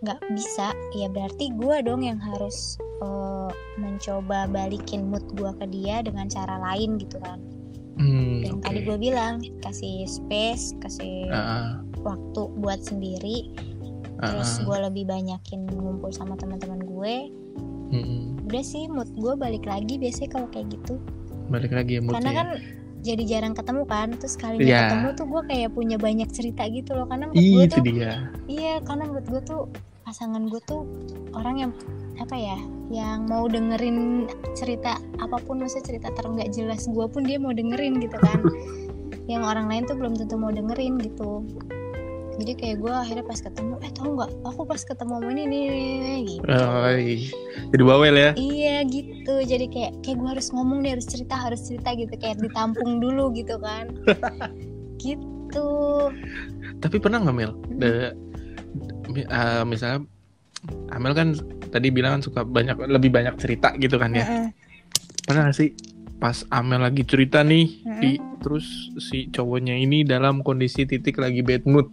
[0.04, 6.00] nggak bisa, ya berarti gue dong yang harus eh, mencoba balikin mood gue ke dia
[6.00, 7.40] dengan cara lain gitu kan.
[7.94, 8.64] Hmm, Yang oke.
[8.66, 13.54] tadi gue bilang kasih space, kasih Ah, waktu buat sendiri,
[14.18, 17.14] ah, terus gue lebih banyakin ngumpul sama teman-teman gue.
[17.90, 18.42] Mm-mm.
[18.44, 20.98] Udah sih mood gue balik lagi biasanya kalau kayak gitu.
[21.46, 22.14] Balik lagi ya moodnya.
[22.18, 22.48] karena kan
[23.04, 24.80] jadi jarang ketemu kan terus kalinya Iya.
[24.88, 28.12] ketemu tuh gue kayak punya banyak cerita gitu loh karena menurut gue tuh dia.
[28.48, 29.62] iya karena menurut gue tuh
[30.04, 30.84] pasangan gue tuh
[31.32, 31.72] orang yang
[32.20, 32.58] apa ya
[32.92, 37.50] yang mau dengerin cerita apa pun maksudnya cerita ter nggak jelas gue pun dia mau
[37.50, 38.38] dengerin gitu kan
[39.32, 41.42] yang orang lain tuh belum tentu mau dengerin gitu
[42.34, 45.66] jadi kayak gue akhirnya pas ketemu eh tau nggak aku pas ketemu ini nih
[46.26, 47.30] gitu Oi.
[47.70, 48.30] Jadi bawel ya.
[48.34, 52.42] Iya gitu, jadi kayak kayak gue harus ngomong deh, harus cerita, harus cerita gitu, kayak
[52.42, 53.86] ditampung dulu gitu kan.
[54.98, 55.70] gitu
[56.82, 57.54] Tapi pernah nggak Mel?
[57.78, 58.33] De- mi-
[59.06, 60.00] eh, misalnya
[60.90, 61.28] Amel kan
[61.68, 64.48] tadi bilang kan suka banyak lebih banyak cerita gitu kan ya.
[65.22, 65.70] Pernah gak sih
[66.16, 68.64] pas Amel lagi cerita nih di terus
[68.98, 71.88] si cowoknya ini dalam kondisi titik lagi bad mood.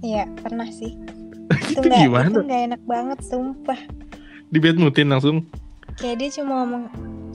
[0.00, 0.96] iya pernah sih
[1.68, 2.32] itu Itu nggak gimana?
[2.32, 3.80] itu nggak enak banget sumpah
[4.48, 5.44] Di bad moodin langsung.
[5.94, 6.88] kayak dia cuma ngomong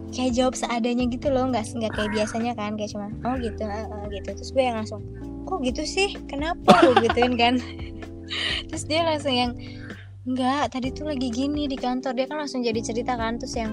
[0.09, 3.85] kayak jawab seadanya gitu loh nggak nggak kayak biasanya kan kayak cuma oh gitu eh,"
[4.11, 5.01] gitu terus gue yang langsung
[5.43, 7.53] kok gitu sih kenapa gue gituin kan
[8.67, 9.51] terus dia langsung yang
[10.27, 13.71] nggak tadi tuh lagi gini di kantor dia kan langsung jadi cerita kan terus yang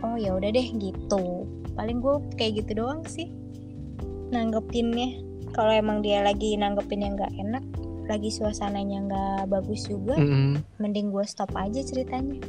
[0.00, 1.44] oh ya udah deh gitu
[1.76, 3.28] paling gue kayak gitu doang sih
[4.32, 5.20] nanggepinnya
[5.52, 7.64] kalau emang dia lagi nanggepin yang nggak enak
[8.08, 10.64] lagi suasananya nggak bagus juga Mm-mm.
[10.80, 12.40] mending gue stop aja ceritanya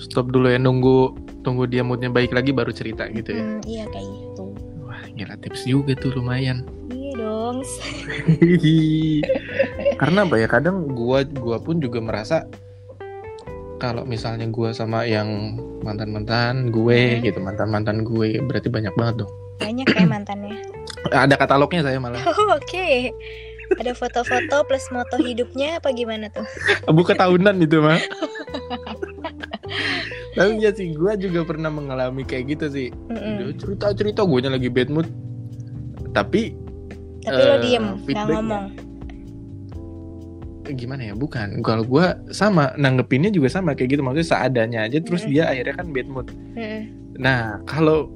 [0.00, 1.12] Stop dulu ya nunggu
[1.44, 3.44] tunggu dia moodnya baik lagi baru cerita gitu ya.
[3.44, 4.44] Hmm, iya kayak gitu
[4.80, 6.64] Wah gila tips juga tuh lumayan.
[7.20, 7.56] Dong
[10.00, 12.48] Karena apa ya kadang gua gua pun juga merasa
[13.76, 17.20] kalau misalnya gua sama yang mantan-mantan gue Hmm.
[17.24, 19.32] gitu mantan-mantan gue berarti banyak banget dong.
[19.56, 20.56] banyak ya mantannya
[21.16, 22.20] Ada katalognya saya malah.
[22.26, 22.88] oh, oke
[23.70, 26.44] ada foto-foto plus moto hidupnya apa gimana tuh
[26.96, 28.00] Buka tahunan itu mah.
[30.30, 32.86] Tapi ya sih gua juga pernah mengalami kayak gitu sih.
[33.08, 33.54] Mm-mm.
[33.58, 35.06] Cerita cerita gue lagi bad mood.
[36.10, 36.54] Tapi
[37.22, 38.34] tapi lo Eh, diem nggak feedbacknya.
[38.34, 38.64] ngomong.
[40.70, 41.14] Gimana ya?
[41.14, 41.48] Bukan.
[41.60, 44.02] Kalau gua sama nanggepinnya juga sama kayak gitu.
[44.02, 45.28] Maksudnya seadanya aja terus Mm.
[45.28, 46.28] dia akhirnya kan bad mood.
[46.52, 46.82] Mm-mm.
[47.18, 48.08] nah kalau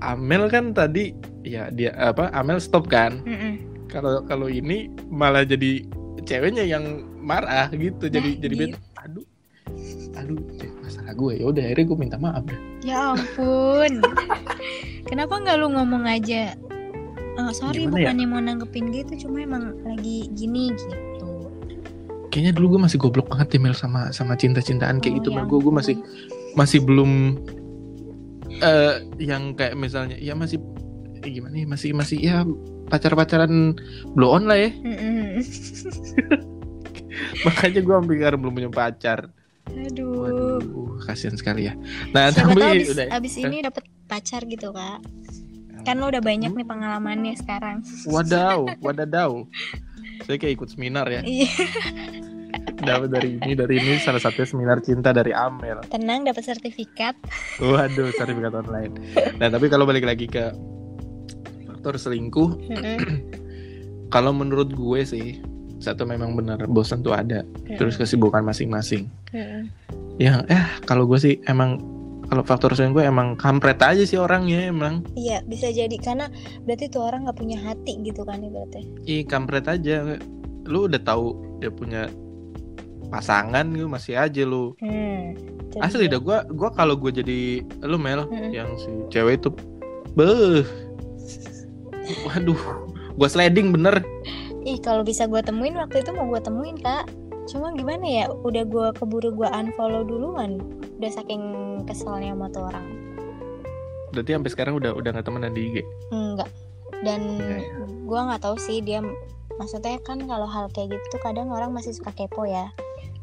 [0.00, 1.12] Amel kan tadi
[1.42, 3.20] ya dia apa Amel stop kan?
[3.86, 5.82] Kalau kalau ini malah jadi
[6.22, 6.84] ceweknya yang
[7.18, 8.06] marah gitu.
[8.06, 9.26] Jadi Nah, jadi bad dia- aduh.
[10.14, 10.38] Aduh
[10.80, 11.44] masalah gue ya.
[11.44, 12.60] Udah akhirnya gue minta maaf deh.
[12.80, 13.92] Ya ampun.
[15.10, 16.54] Kenapa nggak lu ngomong aja
[17.38, 18.10] Oh, sorry Gimana ya?
[18.10, 21.50] bukannya mau nanggepin gitu cuma emang lagi gini gitu.
[22.30, 25.46] Kayaknya dulu gue masih goblok banget Mel sama sama cinta-cintaan kayak Oh, gitu ya Mel
[25.50, 25.96] gue gue masih
[26.54, 27.38] masih belum
[28.60, 30.58] eh yang kayak misalnya ya masih
[31.22, 32.42] eh, gimana ya masih masih ya
[32.90, 33.78] pacar-pacaran
[34.14, 34.70] blow on lah ya.
[34.74, 35.38] Mm-mm.
[37.46, 39.30] makanya gue sekarang belum punya pacar.
[39.70, 40.10] Aduh.
[40.26, 41.74] Waduh kasihan sekali ya.
[42.12, 43.06] Nah siapa tahu tapi abis, udah.
[43.16, 44.98] abis ini dapet pacar gitu kak
[45.84, 47.82] kan lo udah banyak nih pengalamannya sekarang.
[48.08, 49.44] Wadaw wadadaw
[50.24, 51.22] saya kayak ikut seminar ya.
[51.24, 51.50] Iya.
[52.80, 55.84] Dapat dari ini dari ini salah satu seminar cinta dari Amel.
[55.92, 57.12] Tenang dapat sertifikat.
[57.60, 58.92] Waduh sertifikat online.
[59.36, 60.52] Nah tapi kalau balik lagi ke
[61.68, 62.56] faktor selingkuh
[64.12, 65.40] kalau menurut gue sih
[65.80, 67.44] satu memang benar bosan tuh ada.
[67.76, 69.08] Terus kesibukan masing-masing.
[70.20, 71.80] Yang eh kalau gue sih emang
[72.30, 76.30] kalau faktor selingkuh emang kampret aja sih orangnya emang Iya bisa jadi karena
[76.62, 78.86] berarti tuh orang nggak punya hati gitu kan ibaratnya.
[79.04, 80.14] ih kampret aja
[80.64, 82.06] lu udah tahu dia punya
[83.08, 85.34] pasangan lu masih aja lu Hmm.
[85.78, 86.14] asli dia.
[86.14, 87.40] dah gue gua kalau gue jadi
[87.82, 88.50] lu Mel Mm-mm.
[88.50, 89.50] yang si cewek itu
[90.12, 90.62] beh
[92.24, 92.58] waduh
[93.12, 94.02] gue sliding bener
[94.60, 97.08] Ih kalau bisa gue temuin waktu itu mau gue temuin kak.
[97.50, 100.62] Cuma gimana ya udah gue keburu gue unfollow duluan.
[101.02, 101.42] Udah saking
[101.84, 102.86] keselnya sama tuh orang.
[104.10, 105.76] berarti sampai sekarang udah udah nggak temenan di IG
[106.10, 106.50] Enggak.
[107.06, 107.62] Dan ya?
[107.86, 108.98] gue nggak tahu sih dia
[109.54, 112.74] maksudnya kan kalau hal kayak gitu tuh kadang orang masih suka kepo ya.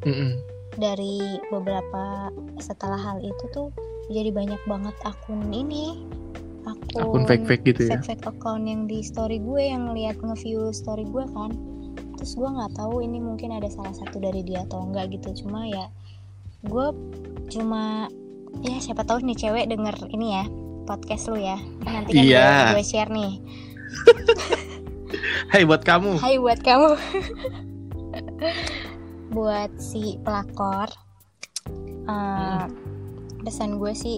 [0.08, 0.40] Mm-mm.
[0.80, 2.32] Dari beberapa
[2.64, 3.68] setelah hal itu tuh
[4.08, 6.08] jadi banyak banget akun ini
[6.64, 10.16] akun, akun fake fake gitu ya fake fake account yang di story gue yang ngeliat
[10.20, 11.52] nge-view story gue kan
[12.18, 15.46] terus gue nggak tahu ini mungkin ada salah satu dari dia atau enggak gitu.
[15.46, 15.88] Cuma ya
[16.66, 16.88] gue
[17.48, 18.10] cuma
[18.66, 20.44] ya siapa tahu nih cewek denger ini ya
[20.90, 21.62] podcast lu ya.
[21.86, 22.50] Nanti kan Iya.
[22.74, 23.34] gue, share nih.
[25.54, 26.20] Hai buat kamu.
[26.20, 26.90] Hai buat kamu.
[29.28, 30.88] Buat si pelakor
[32.08, 32.66] eh,
[33.44, 34.18] pesan gue sih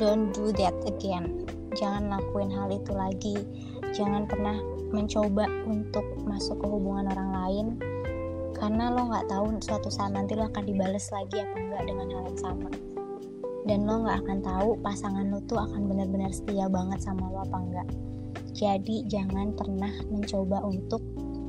[0.00, 1.44] don't do that again.
[1.76, 3.36] Jangan lakuin hal itu lagi.
[3.92, 4.56] Jangan pernah
[4.90, 7.66] mencoba untuk masuk ke hubungan orang lain
[8.58, 12.22] karena lo nggak tahu suatu saat nanti lo akan dibales lagi apa enggak dengan hal
[12.28, 12.70] yang sama.
[13.64, 17.56] Dan lo nggak akan tahu pasangan lo tuh akan benar-benar setia banget sama lo apa
[17.56, 17.88] enggak
[18.60, 21.00] jadi jangan pernah mencoba untuk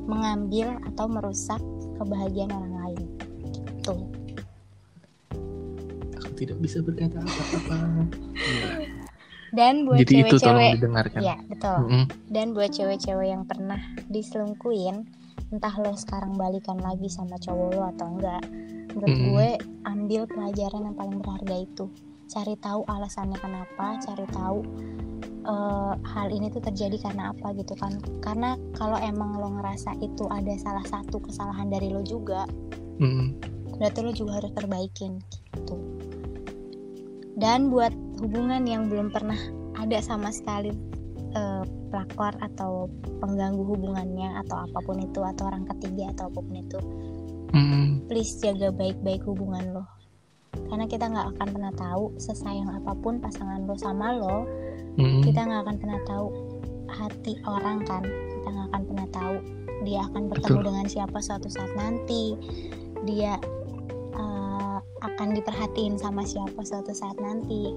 [0.08, 1.60] mengambil atau merusak
[2.00, 3.02] kebahagiaan orang lain.
[3.52, 3.96] Gitu.
[6.16, 8.08] Aku tidak bisa berkata apa-apa.
[8.32, 8.72] Gila.
[9.52, 12.04] dan buat jadi itu tolong cewek-cewek didengarkan ya betul Mm-mm.
[12.32, 14.96] dan buat cewek-cewek yang pernah diselingkuin
[15.52, 18.42] entah lo sekarang balikan lagi sama cowok lo atau enggak
[18.96, 19.28] menurut Mm-mm.
[19.28, 19.48] gue
[19.84, 21.86] ambil pelajaran yang paling berharga itu
[22.32, 24.64] cari tahu alasannya kenapa cari tahu
[25.44, 27.92] eh, hal ini tuh terjadi karena apa gitu kan
[28.24, 32.48] karena kalau emang lo ngerasa itu ada salah satu kesalahan dari lo juga
[33.00, 33.40] Mm.
[33.82, 35.18] berarti lo juga harus perbaikin
[35.56, 35.74] gitu
[37.34, 37.90] dan buat
[38.22, 39.38] hubungan yang belum pernah
[39.76, 40.70] ada sama sekali
[41.34, 42.86] eh, pelakor atau
[43.18, 46.80] pengganggu hubungannya atau apa pun itu atau orang ketiga atau apa pun itu
[47.52, 48.08] Mm.
[48.08, 49.84] please jaga baik-baik hubungan lo
[50.72, 54.48] karena kita nggak akan pernah tahu sesayang apa pun pasangan lo sama lo
[54.96, 55.20] Mm.
[55.20, 56.26] kita nggak akan pernah tahu
[56.88, 59.34] hati orang kan kita nggak akan pernah tahu
[59.84, 60.68] dia akan bertemu Betul.
[60.72, 62.40] dengan siapa suatu saat nanti
[63.04, 63.36] dia
[64.16, 67.68] eh, akan diperhatiin sama siapa suatu saat nanti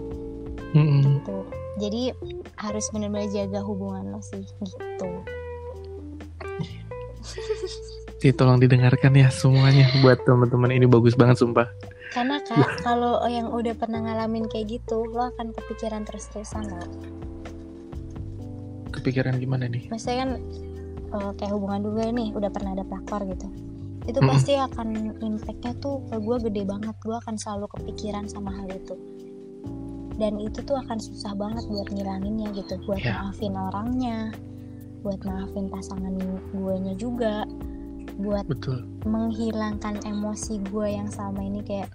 [0.73, 1.01] Mm.
[1.21, 1.37] gitu
[1.75, 2.15] jadi
[2.55, 5.09] harus benar-benar jaga hubungan lo sih gitu
[8.23, 11.67] Sih, tolong didengarkan ya semuanya buat teman-teman ini bagus banget sumpah.
[12.15, 16.85] karena kak kalau yang udah pernah ngalamin kayak gitu lo akan kepikiran terus-terusan lo
[18.95, 19.91] Kepikiran gimana nih?
[19.91, 20.31] maksudnya kan
[21.11, 23.47] eh, kayak hubungan dulu nih udah pernah ada pelakor gitu
[24.05, 24.31] itu Mm-mm.
[24.31, 24.87] pasti akan
[25.19, 28.95] impactnya tuh ke gue gede banget gue akan selalu kepikiran sama hal itu
[30.15, 33.19] dan itu tuh akan susah banget buat ngilanginnya gitu buat Ya.
[33.19, 34.31] maafin orangnya
[35.01, 36.15] buat maafin pasangan
[36.49, 37.45] gue nya juga
[38.15, 38.87] buat Betul.
[39.03, 41.91] menghilangkan emosi gue yang selama ini kayak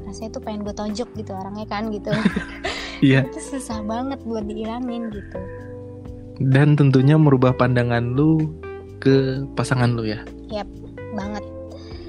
[0.00, 2.10] rasanya tuh pengen gue tonjok gitu orangnya kan gitu
[3.02, 3.26] Iya.
[3.26, 5.38] itu susah banget buat dihilangin gitu
[6.34, 8.50] Dan tentunya merubah pandangan lu
[8.98, 10.18] ke pasangan lu ya.
[11.14, 11.44] banget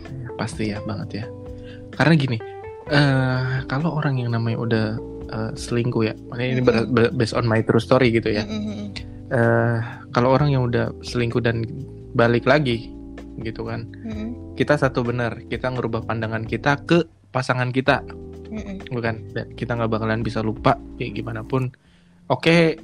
[0.09, 1.25] Ya, Pasti ya banget ya.
[1.93, 2.37] Karena gini,
[2.87, 4.85] eh kalau orang yang namanya udah
[5.29, 8.43] eh, selingkuh ya, makanya ini ber- ber- based on my true story gitu ya.
[9.31, 9.77] Eh
[10.13, 11.65] kalau orang yang udah selingkuh dan
[12.15, 12.89] balik lagi
[13.43, 14.55] gitu kan, Mm-mm.
[14.55, 17.03] kita satu benar, kita ngerubah pandangan kita ke
[17.35, 17.99] pasangan kita,
[18.47, 18.87] Mm-mm.
[18.95, 19.27] bukan?
[19.35, 21.67] Dan kita nggak bakalan bisa lupa kayak gimana pun.
[22.31, 22.79] Oke,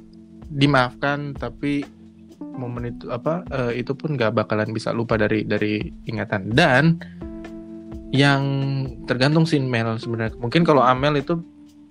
[0.52, 1.82] dimaafkan, tapi
[2.52, 7.00] momen itu apa eh, itu pun nggak bakalan bisa lupa dari dari ingatan dan
[8.12, 8.42] yang
[9.08, 11.40] tergantung sih Mel sebenarnya mungkin kalau Amel itu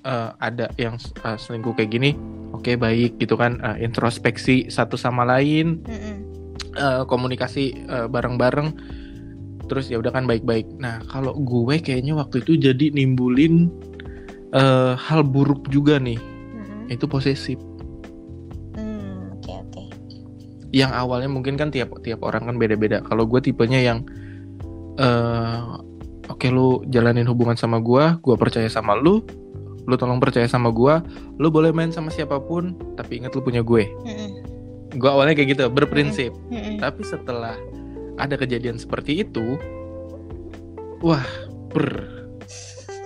[0.01, 2.11] eh, ada yang eh, selingkuh kayak gini
[2.51, 6.15] oke baik gitu kan eh, introspeksi satu sama lain Mm-mm.
[6.75, 8.73] eh, komunikasi eh, bareng-bareng
[9.65, 13.71] terus ya udah kan baik-baik nah kalau gue kayaknya waktu itu jadi nimbulin
[14.51, 16.91] eh, hal buruk juga nih Mm-mm.
[16.91, 17.57] itu posesif
[18.71, 19.83] Hmm, Oke oke.
[20.71, 23.03] yang awalnya mungkin kan tiap tiap orang kan beda-beda.
[23.03, 24.07] Kalau gue tipenya yang
[24.95, 25.59] eh
[26.27, 29.19] oke lu jalanin hubungan sama gue, gue percaya sama lu,
[29.89, 31.01] lu tolong percaya sama gue,
[31.41, 33.89] lu boleh main sama siapa pun, tapi ingat lu punya gue.
[34.93, 36.31] Gue awalnya kayak gitu, berprinsip.
[36.77, 37.55] Tapi setelah
[38.21, 39.57] ada kejadian seperti itu,
[41.01, 41.25] wah,
[41.73, 42.21] ber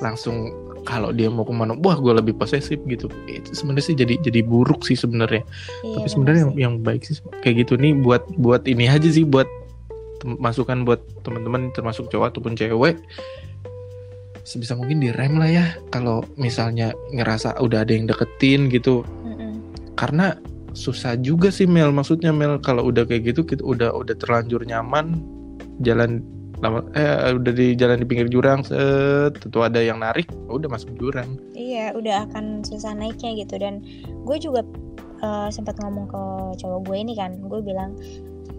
[0.03, 0.51] langsung
[0.85, 3.09] kalau dia mau ke mana, wah gue lebih posesif gitu.
[3.25, 5.41] Itu sebenarnya sih jadi jadi buruk sih sebenarnya.
[5.81, 9.09] Iya, Tapi benar sebenarnya yang, yang baik sih kayak gitu nih buat buat ini aja
[9.09, 9.49] sih buat
[10.25, 12.97] masukan buat teman-teman termasuk cowok ataupun cewek
[14.45, 15.65] sebisa mungkin direm lah ya.
[15.91, 19.01] Kalau misalnya ngerasa udah ada yang deketin gitu.
[19.99, 20.37] Karena
[20.75, 21.89] susah juga sih Mel.
[21.91, 25.23] Maksudnya Mel kalau udah kayak gitu kita udah udah terlanjur nyaman
[25.83, 26.23] jalan
[26.63, 30.91] lama eh udah di jalan di pinggir jurang set tentu ada yang narik udah masuk
[30.95, 31.35] jurang.
[31.51, 33.59] Iya, udah akan susah naiknya gitu.
[33.59, 33.83] Dan
[34.23, 34.63] gue juga
[35.19, 36.21] eh, sempat ngomong ke
[36.63, 37.99] cowok gue ini kan, gue bilang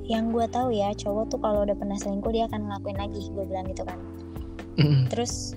[0.06, 3.44] yang gue tahu ya cowok tuh kalau udah pernah selingkuh dia akan ngelakuin lagi, gue
[3.48, 3.98] bilang gitu kan.
[4.76, 5.56] Mm, Terus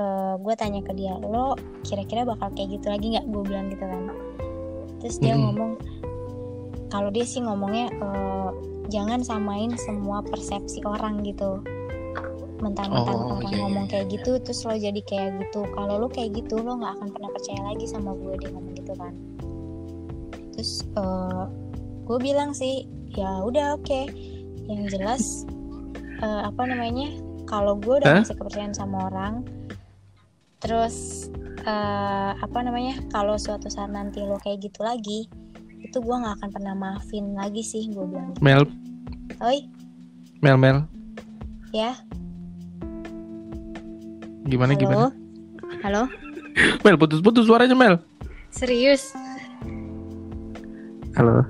[0.00, 1.52] eh, gue tanya ke dia, lo
[1.84, 3.26] kira-kira bakal kayak gitu lagi nggak?
[3.28, 4.02] Gue bilang gitu kan.
[5.04, 5.44] Terus dia Mm-mm.
[5.44, 5.72] ngomong,
[6.88, 8.50] kalau dia sih ngomongnya eh,
[8.88, 11.60] jangan samain semua persepsi orang gitu.
[12.60, 13.92] Mentang-mentang Oh, orang iya, iya, ngomong iya.
[13.96, 15.64] kayak gitu, terus lo jadi kayak gitu.
[15.72, 18.92] Kalau lo kayak gitu, lo nggak akan pernah percaya lagi sama gue dia ngomong gitu
[19.00, 19.12] kan.
[20.56, 21.44] Terus eh,
[22.04, 22.84] gue bilang sih,
[23.16, 24.00] ya udah oke.
[24.68, 25.22] Yang jelas
[26.20, 27.16] eh, apa namanya?
[27.48, 28.22] Kalau gue udah Hah?
[28.22, 29.42] ngasih kepercayaan sama orang,
[30.60, 31.26] terus
[31.64, 33.00] eh, apa namanya?
[33.08, 35.26] Kalau suatu saat nanti lo kayak gitu lagi,
[35.80, 38.32] itu gue nggak akan pernah maafin lagi sih gue bilang.
[38.36, 38.44] gitu.
[38.44, 38.62] Mel
[39.40, 39.64] Oi,
[40.40, 40.84] Mel Mel
[41.70, 41.94] ya,
[44.44, 45.06] gimana halo, gimana
[45.86, 46.02] halo,
[46.82, 47.96] Mel putus-putus suaranya Mel
[48.50, 49.14] serius?
[51.14, 51.42] Halo.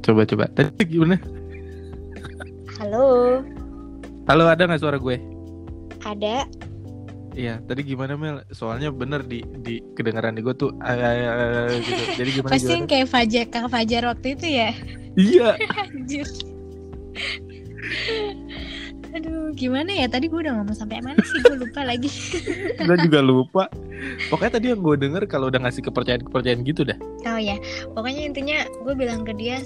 [0.00, 0.44] Coba coba.
[0.54, 1.18] Tadi gimana?
[2.78, 3.40] Halo,
[4.28, 5.16] Halo, ada nggak suara gue?
[6.04, 6.46] ada?
[7.36, 8.40] Iya, tadi gimana Mel?
[8.48, 12.02] Soalnya bener di di kedengaran di gue tuh ah, ah, gitu.
[12.16, 14.70] Jadi gimana Pasti yang kayak Fajar, Kak Fajar waktu itu ya?
[15.20, 15.48] Iya.
[15.84, 16.24] Anjir.
[19.12, 20.08] Aduh, gimana ya?
[20.08, 21.44] Tadi gue udah ngomong sampai mana sih?
[21.44, 22.08] Gue lupa lagi.
[22.88, 23.68] gue juga lupa
[24.28, 27.58] pokoknya tadi yang gue denger kalau udah ngasih kepercayaan kepercayaan gitu dah Oh ya,
[27.90, 29.58] pokoknya intinya gue bilang ke dia,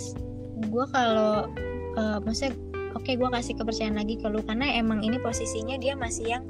[0.65, 1.51] gue kalau
[1.99, 2.57] eh, maksudnya
[2.97, 6.45] oke gue kasih kepercayaan lagi ke lu karena emang ini posisinya dia masih yang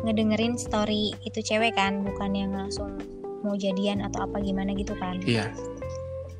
[0.00, 2.96] ngedengerin story itu cewek kan, bukan yang langsung
[3.40, 5.20] mau jadian atau apa gimana gitu kan.
[5.22, 5.48] iya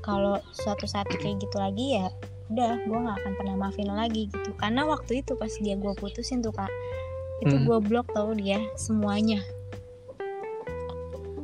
[0.00, 2.08] Kalau suatu saat kayak gitu lagi ya
[2.50, 5.94] udah gue nggak akan pernah maafin lo lagi gitu karena waktu itu pas dia gue
[5.94, 6.66] putusin tuh kak
[7.40, 7.62] itu Hmm.
[7.62, 9.38] gue blok tau dia semuanya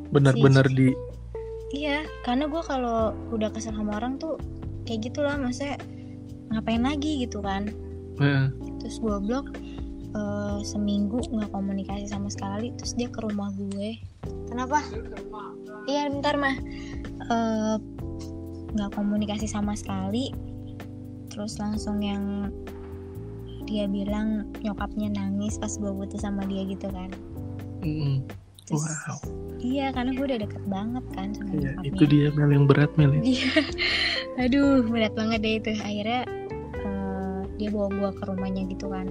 [0.09, 0.91] benar-benar di
[1.67, 4.39] Iya, karena gue kalau udah kesel sama orang tuh
[4.87, 5.75] kayak gitu lah, maksudnya
[6.47, 7.67] ngapain lagi gitu kan.
[8.23, 8.47] eh,
[8.79, 9.51] Terus gue blok
[10.13, 13.99] eh, seminggu nggak komunikasi sama sekali, terus dia ke rumah gue.
[14.47, 14.79] Kenapa?
[15.87, 16.55] Iya, bentar mah.
[17.27, 17.75] Eh,
[18.71, 20.31] nggak komunikasi sama sekali,
[21.27, 22.51] terus langsung yang
[23.67, 27.11] dia bilang nyokapnya nangis pas gue putus sama dia gitu kan.
[27.83, 28.23] mm,
[28.63, 29.19] Terus, wow
[29.57, 31.89] Iya, karena gue udah deket banget kan sama Iya, nyokapnya.
[31.91, 33.21] itu dia Mel yang berat Mel ya.
[33.25, 33.51] Iya.
[34.45, 35.71] Aduh, berat banget deh itu.
[35.81, 36.21] Akhirnya
[36.79, 39.09] eh, dia bawa gua ke rumahnya gitu kan.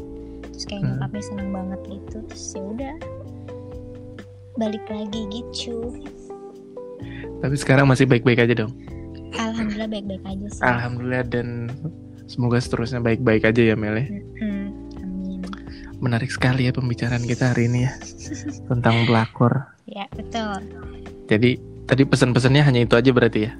[0.56, 0.88] Terus kayak Hmm.
[0.94, 2.16] nyokapnya seneng banget gitu.
[2.26, 2.94] Terus ya udah
[4.56, 5.92] balik lagi gitu.
[7.36, 8.72] tapi sekarang masih baik-baik aja dong
[9.30, 10.62] Alhamdulillah baik-baik aja sih.
[10.64, 11.68] alhamdulillah dan
[12.24, 14.08] semoga seterusnya baik-baik aja ya Mel ya
[14.96, 15.44] amin.
[16.00, 17.92] menarik sekali ya pembicaraan kita hari ini ya
[18.72, 20.64] tentang pelakor Ya betul.
[21.28, 21.50] jadi
[21.84, 23.52] tadi pesan-pesannya hanya itu aja berarti ya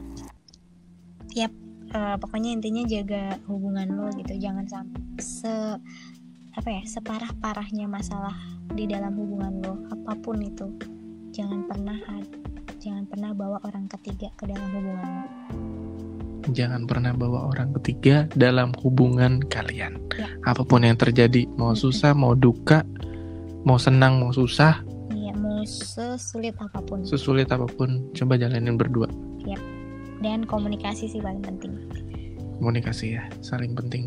[1.86, 4.36] Eh, pokoknya intinya jaga hubungan lo gitu.
[4.36, 5.54] Jangan sampai se
[6.56, 8.34] apa ya separah parahnya masalah
[8.72, 10.66] di dalam hubungan lo apa pun itu.
[11.30, 11.98] Jangan pernah
[12.80, 15.26] jangan pernah bawa orang ketiga ke dalam hubungan lo.
[16.54, 20.30] jangan pernah bawa orang ketiga dalam hubungan kalian Ya.
[20.46, 22.86] apa pun yang terjadi mau susah mau duka
[23.66, 24.78] mau senang mau susah
[25.10, 29.10] Iya, mau sesulit apa pun sesulit apa pun coba jalanin berdua
[30.22, 31.74] dan komunikasi sih paling penting.
[32.62, 34.06] komunikasi ya saling penting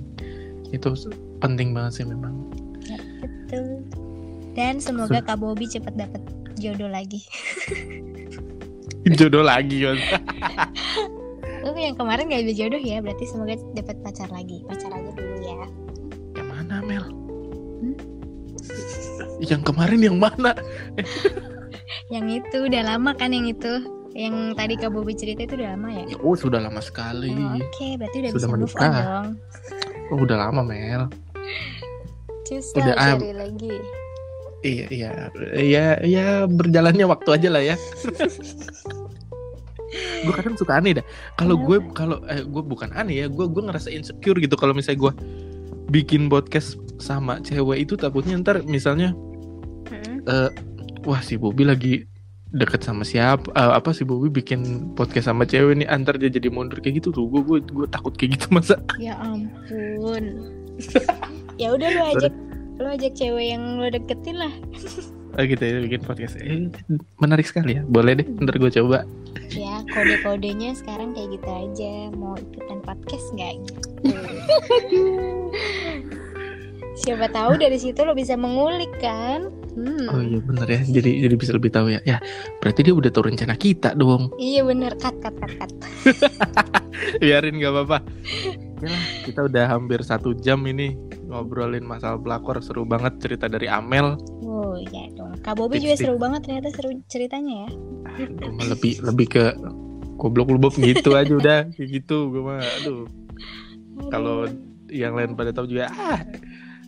[0.70, 0.89] itu
[1.39, 2.36] penting banget sih memang
[2.82, 3.84] Ya, betul.
[4.51, 6.22] Dan semoga Kak Bobby cepat dapat
[6.55, 7.22] jodoh lagi.
[9.15, 9.97] jodoh lagi kan
[11.59, 14.63] Oh, yang kemarin gak ada jodoh ya, berarti semoga dapat pacar lagi.
[14.63, 15.59] Pacar aja dulu ya.
[16.34, 17.05] yang mana Mel
[17.80, 17.95] Hmm?
[19.41, 20.51] yang kemarin yang mana
[22.13, 23.72] Yang itu udah lama kan yang itu.
[24.11, 26.03] Yang tadi Kak Bobby cerita itu udah lama ya?
[26.17, 28.91] oh sudah lama sekali Oh, Oke, berarti udah Sudah bisa move on menikah.
[28.97, 29.28] dong.
[30.12, 31.07] Oh udah lama Mel
[32.45, 33.22] Cus Udah, am.
[33.22, 33.76] cari lagi.
[34.66, 35.12] iya iya
[35.55, 37.76] iya ya berjalannya waktu aja lah ya
[40.20, 41.05] gue kadang suka aneh dah
[41.39, 45.10] kalau gue kalau eh, gue bukan aneh ya gue gue ngerasa insecure gitu kalau misalnya
[45.10, 45.14] gue
[45.89, 49.16] bikin podcast sama cewek itu takutnya ntar misalnya
[49.89, 50.28] Mm-mm.
[50.28, 50.49] eh,
[51.07, 52.03] wah si Bobby lagi
[52.50, 56.50] deket sama siapa eh, apa si Bobby bikin podcast sama cewek nih antar dia jadi
[56.50, 60.26] mundur kayak gitu tuh gue gue gue takut kayak gitu masa Ya ampun.
[61.62, 62.34] ya udah lu ajak
[62.80, 64.54] lu ajak cewek yang lu deketin lah.
[65.38, 66.74] Ah, gitu ya bikin podcast eh,
[67.22, 69.06] menarik sekali ya boleh deh ntar gue coba
[69.54, 71.93] Ya kode-kodenya sekarang kayak gitu aja.
[72.18, 73.82] Mau ikutan podcast nggak gitu.
[77.00, 79.47] Siapa tahu dari situ lo bisa mengulik kan?
[79.80, 80.12] Hmm.
[80.12, 82.04] Oh iya bener ya, jadi jadi bisa lebih tahu ya.
[82.04, 82.20] Ya
[82.60, 84.36] berarti dia udah tahu rencana kita dong.
[84.36, 85.72] Iya bener cut cut cut cut.
[87.24, 87.97] Biarin gak apa-apa.
[88.84, 88.91] Ya
[89.24, 91.00] kita udah hampir satu jam ini
[91.32, 94.20] ngobrolin masalah pelakor seru banget cerita dari Amel.
[94.43, 95.39] Oh ya dong.
[95.39, 97.70] Kak Bobi juga seru banget ternyata seru ceritanya ya.
[98.12, 99.56] Ah, mah lebih lebih ke
[100.20, 103.08] goblok lubuk gitu aja udah kayak gitu gue mah aduh
[104.12, 104.43] kalau
[104.91, 106.20] yang lain pada tahu juga ah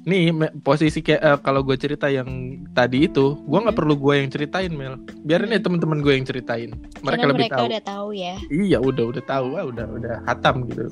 [0.01, 2.25] nih me- posisi kayak eh, kalau gue cerita yang
[2.71, 3.81] tadi itu gue nggak Hmm.
[3.85, 7.55] perlu gue yang ceritain Mel biarin ya teman-teman gue yang ceritain mereka Karena lebih mereka
[7.55, 8.35] tahu udah tahu ya.
[8.47, 10.89] Iya udah udah tahu ah, udah udah hatam gitu.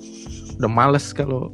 [0.55, 1.49] Udah males kalau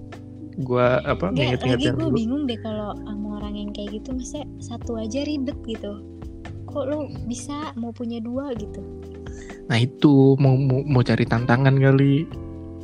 [0.57, 4.95] gua apa nginget-nginget lagi gue bingung deh kalau sama orang yang kayak gitu masa satu
[4.95, 5.99] aja ribet gitu.
[6.65, 8.83] Kok lu bisa mau punya dua gitu?
[9.65, 12.27] Nah itu mau, mau mau cari tantangan kali,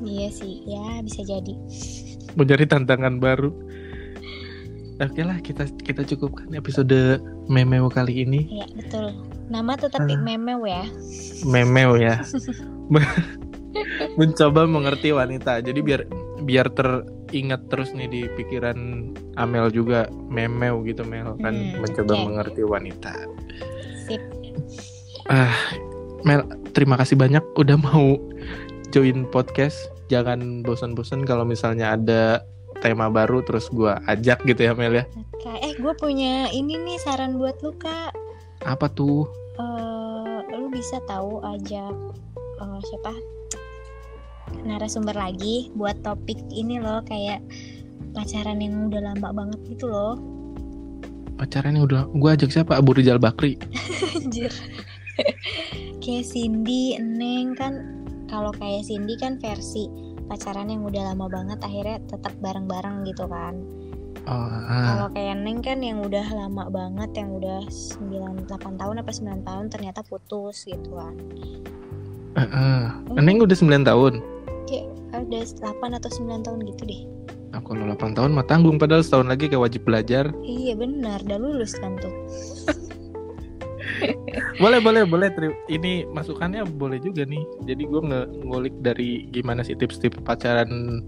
[0.02, 1.54] Iya sih, ya bisa jadi.
[2.34, 3.52] mau cari tantangan baru.
[5.02, 7.18] Oke lah kita kita cukupkan episode
[7.50, 8.46] memeo kali ini.
[8.48, 9.06] Iya betul.
[9.50, 10.14] Nama tetap Ah.
[10.14, 10.86] memeo ya.
[11.44, 12.22] Memeo ya.
[14.20, 15.58] Mencoba mengerti wanita.
[15.60, 16.02] Jadi biar
[16.42, 18.78] biar teringat terus nih di pikiran
[19.38, 22.24] Amel juga memeo gitu Mel kan Hmm, mencoba oke.
[22.28, 23.14] mengerti wanita.
[24.06, 24.22] Sip.
[25.26, 25.54] Ah,
[26.22, 28.22] Mel, terima kasih banyak udah mau
[28.92, 29.78] join podcast.
[30.10, 32.44] Jangan bosan-bosan kalau misalnya ada
[32.82, 35.06] tema baru terus gue ajak gitu ya Mel ya.
[35.42, 38.12] Kak, eh gue punya ini nih saran buat lu kak.
[38.66, 39.30] Apa tuh?
[39.62, 41.94] Eh, lu bisa tahu ajak
[42.60, 43.14] eh, siapa
[44.66, 47.40] narasumber lagi buat topik ini loh kayak
[48.12, 50.20] pacaran yang udah lama banget gitu loh.
[51.40, 52.78] Pacaran yang udah gue ajak siapa?
[52.78, 53.56] Abu Rizal Bakri.
[54.18, 54.52] Anjir.
[56.02, 62.00] kayak Cindy, Neng kan kalau kayak Cindy kan versi pacaran yang udah lama banget akhirnya
[62.08, 63.60] tetap bareng-bareng gitu kan.
[64.32, 64.96] Oh, ah.
[64.96, 69.44] Kalau kayak Neng kan yang udah lama banget yang udah 9 8 tahun apa 9
[69.44, 71.16] tahun ternyata putus gitu kan.
[72.40, 72.82] eh, eh.
[73.20, 74.14] Neng udah 9 tahun.
[74.72, 77.02] Kayak ada 8 atau 9 tahun gitu deh.
[77.52, 80.32] Nah, kalau 8 tahun mah tanggung padahal setahun lagi kayak wajib belajar.
[80.40, 82.14] Iya benar, udah lulus kan tuh.
[84.58, 85.50] Boleh boleh boleh Tri.
[85.68, 91.02] ini masukannya boleh juga nih jadi gue nge ngulik dari gimana sih tips-tips pacaran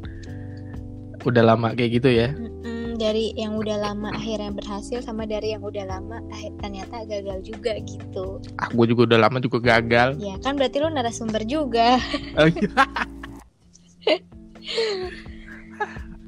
[1.23, 5.63] udah lama kayak gitu ya Mm-mm, dari yang udah lama akhirnya berhasil sama dari yang
[5.63, 8.43] udah lama akhir ternyata gagal juga gitu.
[8.59, 11.95] ah gue juga udah lama juga gagal Ya kan berarti lu narasumber juga.
[12.35, 12.69] Oh, iya.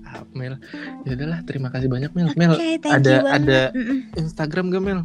[0.06, 0.56] Ah, Mel
[1.04, 2.56] ya udahlah terima kasih banyak Mel Mel
[2.88, 3.62] ada you ada.
[4.16, 5.00] Instagram gak Mel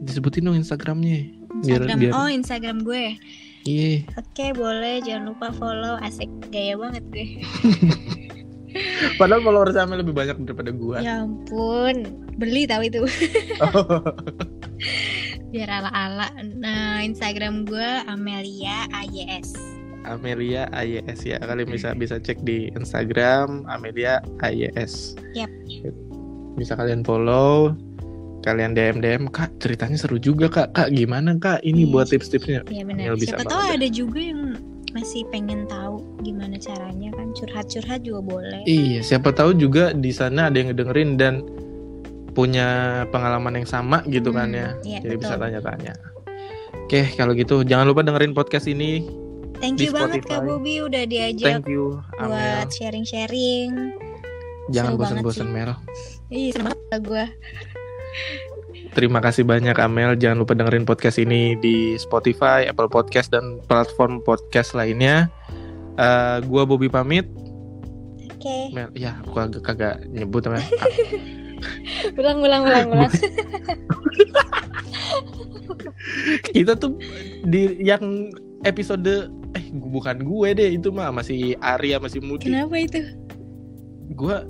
[0.00, 1.28] disebutin dong Instagramnya
[1.62, 1.98] biar Instagram.
[2.00, 3.04] biar Oh, Instagram gue.
[3.68, 5.04] iya Oke, boleh.
[5.04, 6.00] Jangan lupa follow.
[6.00, 7.26] Asik gaya banget gue.
[9.18, 12.06] padahal followers Mel lebih banyak daripada gue Ya ampun,
[12.38, 13.02] beli tahu itu.
[15.50, 16.30] Biar ala-ala.
[16.54, 19.50] Nah, Instagram gue Amelia AYS.
[20.06, 25.18] Amelia AYS ya kalian bisa bisa cek di Instagram Amelia AYS.
[25.36, 25.50] Yap.
[26.56, 27.74] Bisa kalian follow,
[28.40, 31.92] kalian DM DM kak ceritanya seru juga kak kak gimana kak ini Iya.
[31.92, 32.60] buat tips-tipsnya.
[32.66, 33.14] Ya Amel benar.
[33.14, 34.40] bisa Siapa tahu ada juga yang
[34.90, 38.60] masih pengen tahu gimana caranya kan curhat-curhat juga boleh.
[38.64, 41.34] Iya siapa tahu juga di sana ada yang ngedengerin dan
[42.30, 42.68] punya
[43.08, 44.72] pengalaman yang sama gitu kan ya.
[44.72, 45.42] Hmm, iya, Jadi bisa betul.
[45.46, 45.94] tanya-tanya.
[46.80, 49.04] Oke kalau gitu jangan lupa dengerin podcast ini.
[49.60, 50.40] Thank di you banget Kak.
[50.42, 52.32] Bobi udah diajak Thank you Amel.
[52.32, 53.92] buat sharing-sharing.
[54.70, 55.50] Jangan bosan-bosan.
[55.50, 55.76] Mel.
[56.30, 57.24] Ih, seru banget gue.
[58.90, 60.18] Terima kasih banyak Amel.
[60.18, 65.30] Jangan lupa dengerin podcast ini di Spotify, Apple Podcast dan platform podcast lainnya.
[65.94, 67.28] Eh, gua Bobby pamit.
[68.34, 68.72] Oke.
[68.74, 70.58] Mel, ya aku agak kagak nyebut Mel.
[72.20, 73.12] Ulang ulang ulang ulang.
[76.56, 76.96] Kita tuh
[77.44, 78.32] di yang
[78.64, 82.48] episode eh bukan gue deh itu mah masih Arya masih Mudi.
[82.48, 83.12] Kenapa itu?
[84.16, 84.48] Gua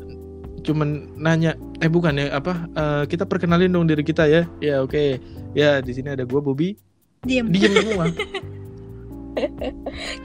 [0.62, 4.44] cuman nanya eh bukan ya apa eh, kita perkenalin dong diri kita ya.
[4.60, 5.18] Ya oke.
[5.56, 6.76] Ya di sini ada gua Bobby.
[7.24, 7.52] Diam.
[7.52, 8.06] Diem semua.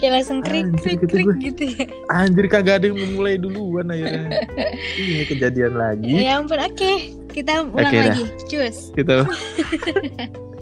[0.01, 1.35] Kayak langsung krik Anjir, krik krik gue.
[1.51, 1.85] gitu ya.
[2.09, 4.43] Anjir kagak ada yang memulai duluan akhirnya.
[4.99, 6.25] Ini kejadian lagi.
[6.25, 6.91] Ya ampun, oke.
[7.31, 8.05] Kita ulang Oke, dah.
[8.11, 8.25] lagi.
[8.49, 8.77] Cus.
[8.97, 9.17] Gitu.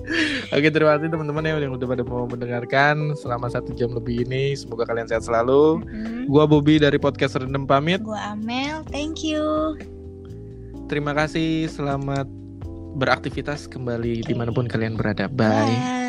[0.56, 4.54] Oke terima kasih teman-teman ya yang udah pada mau mendengarkan selama satu jam lebih ini.
[4.54, 5.82] Semoga kalian sehat selalu.
[5.84, 6.30] Hmm.
[6.30, 8.00] Gua Bobby dari podcast Rendem pamit.
[8.06, 9.76] Gua Amel, thank you.
[10.88, 11.72] Terima kasih.
[11.72, 12.30] Selamat
[12.94, 14.30] beraktivitas kembali Oke.
[14.30, 15.26] di mana pun kalian berada.
[15.26, 15.74] Bye.
[15.74, 16.03] Bye.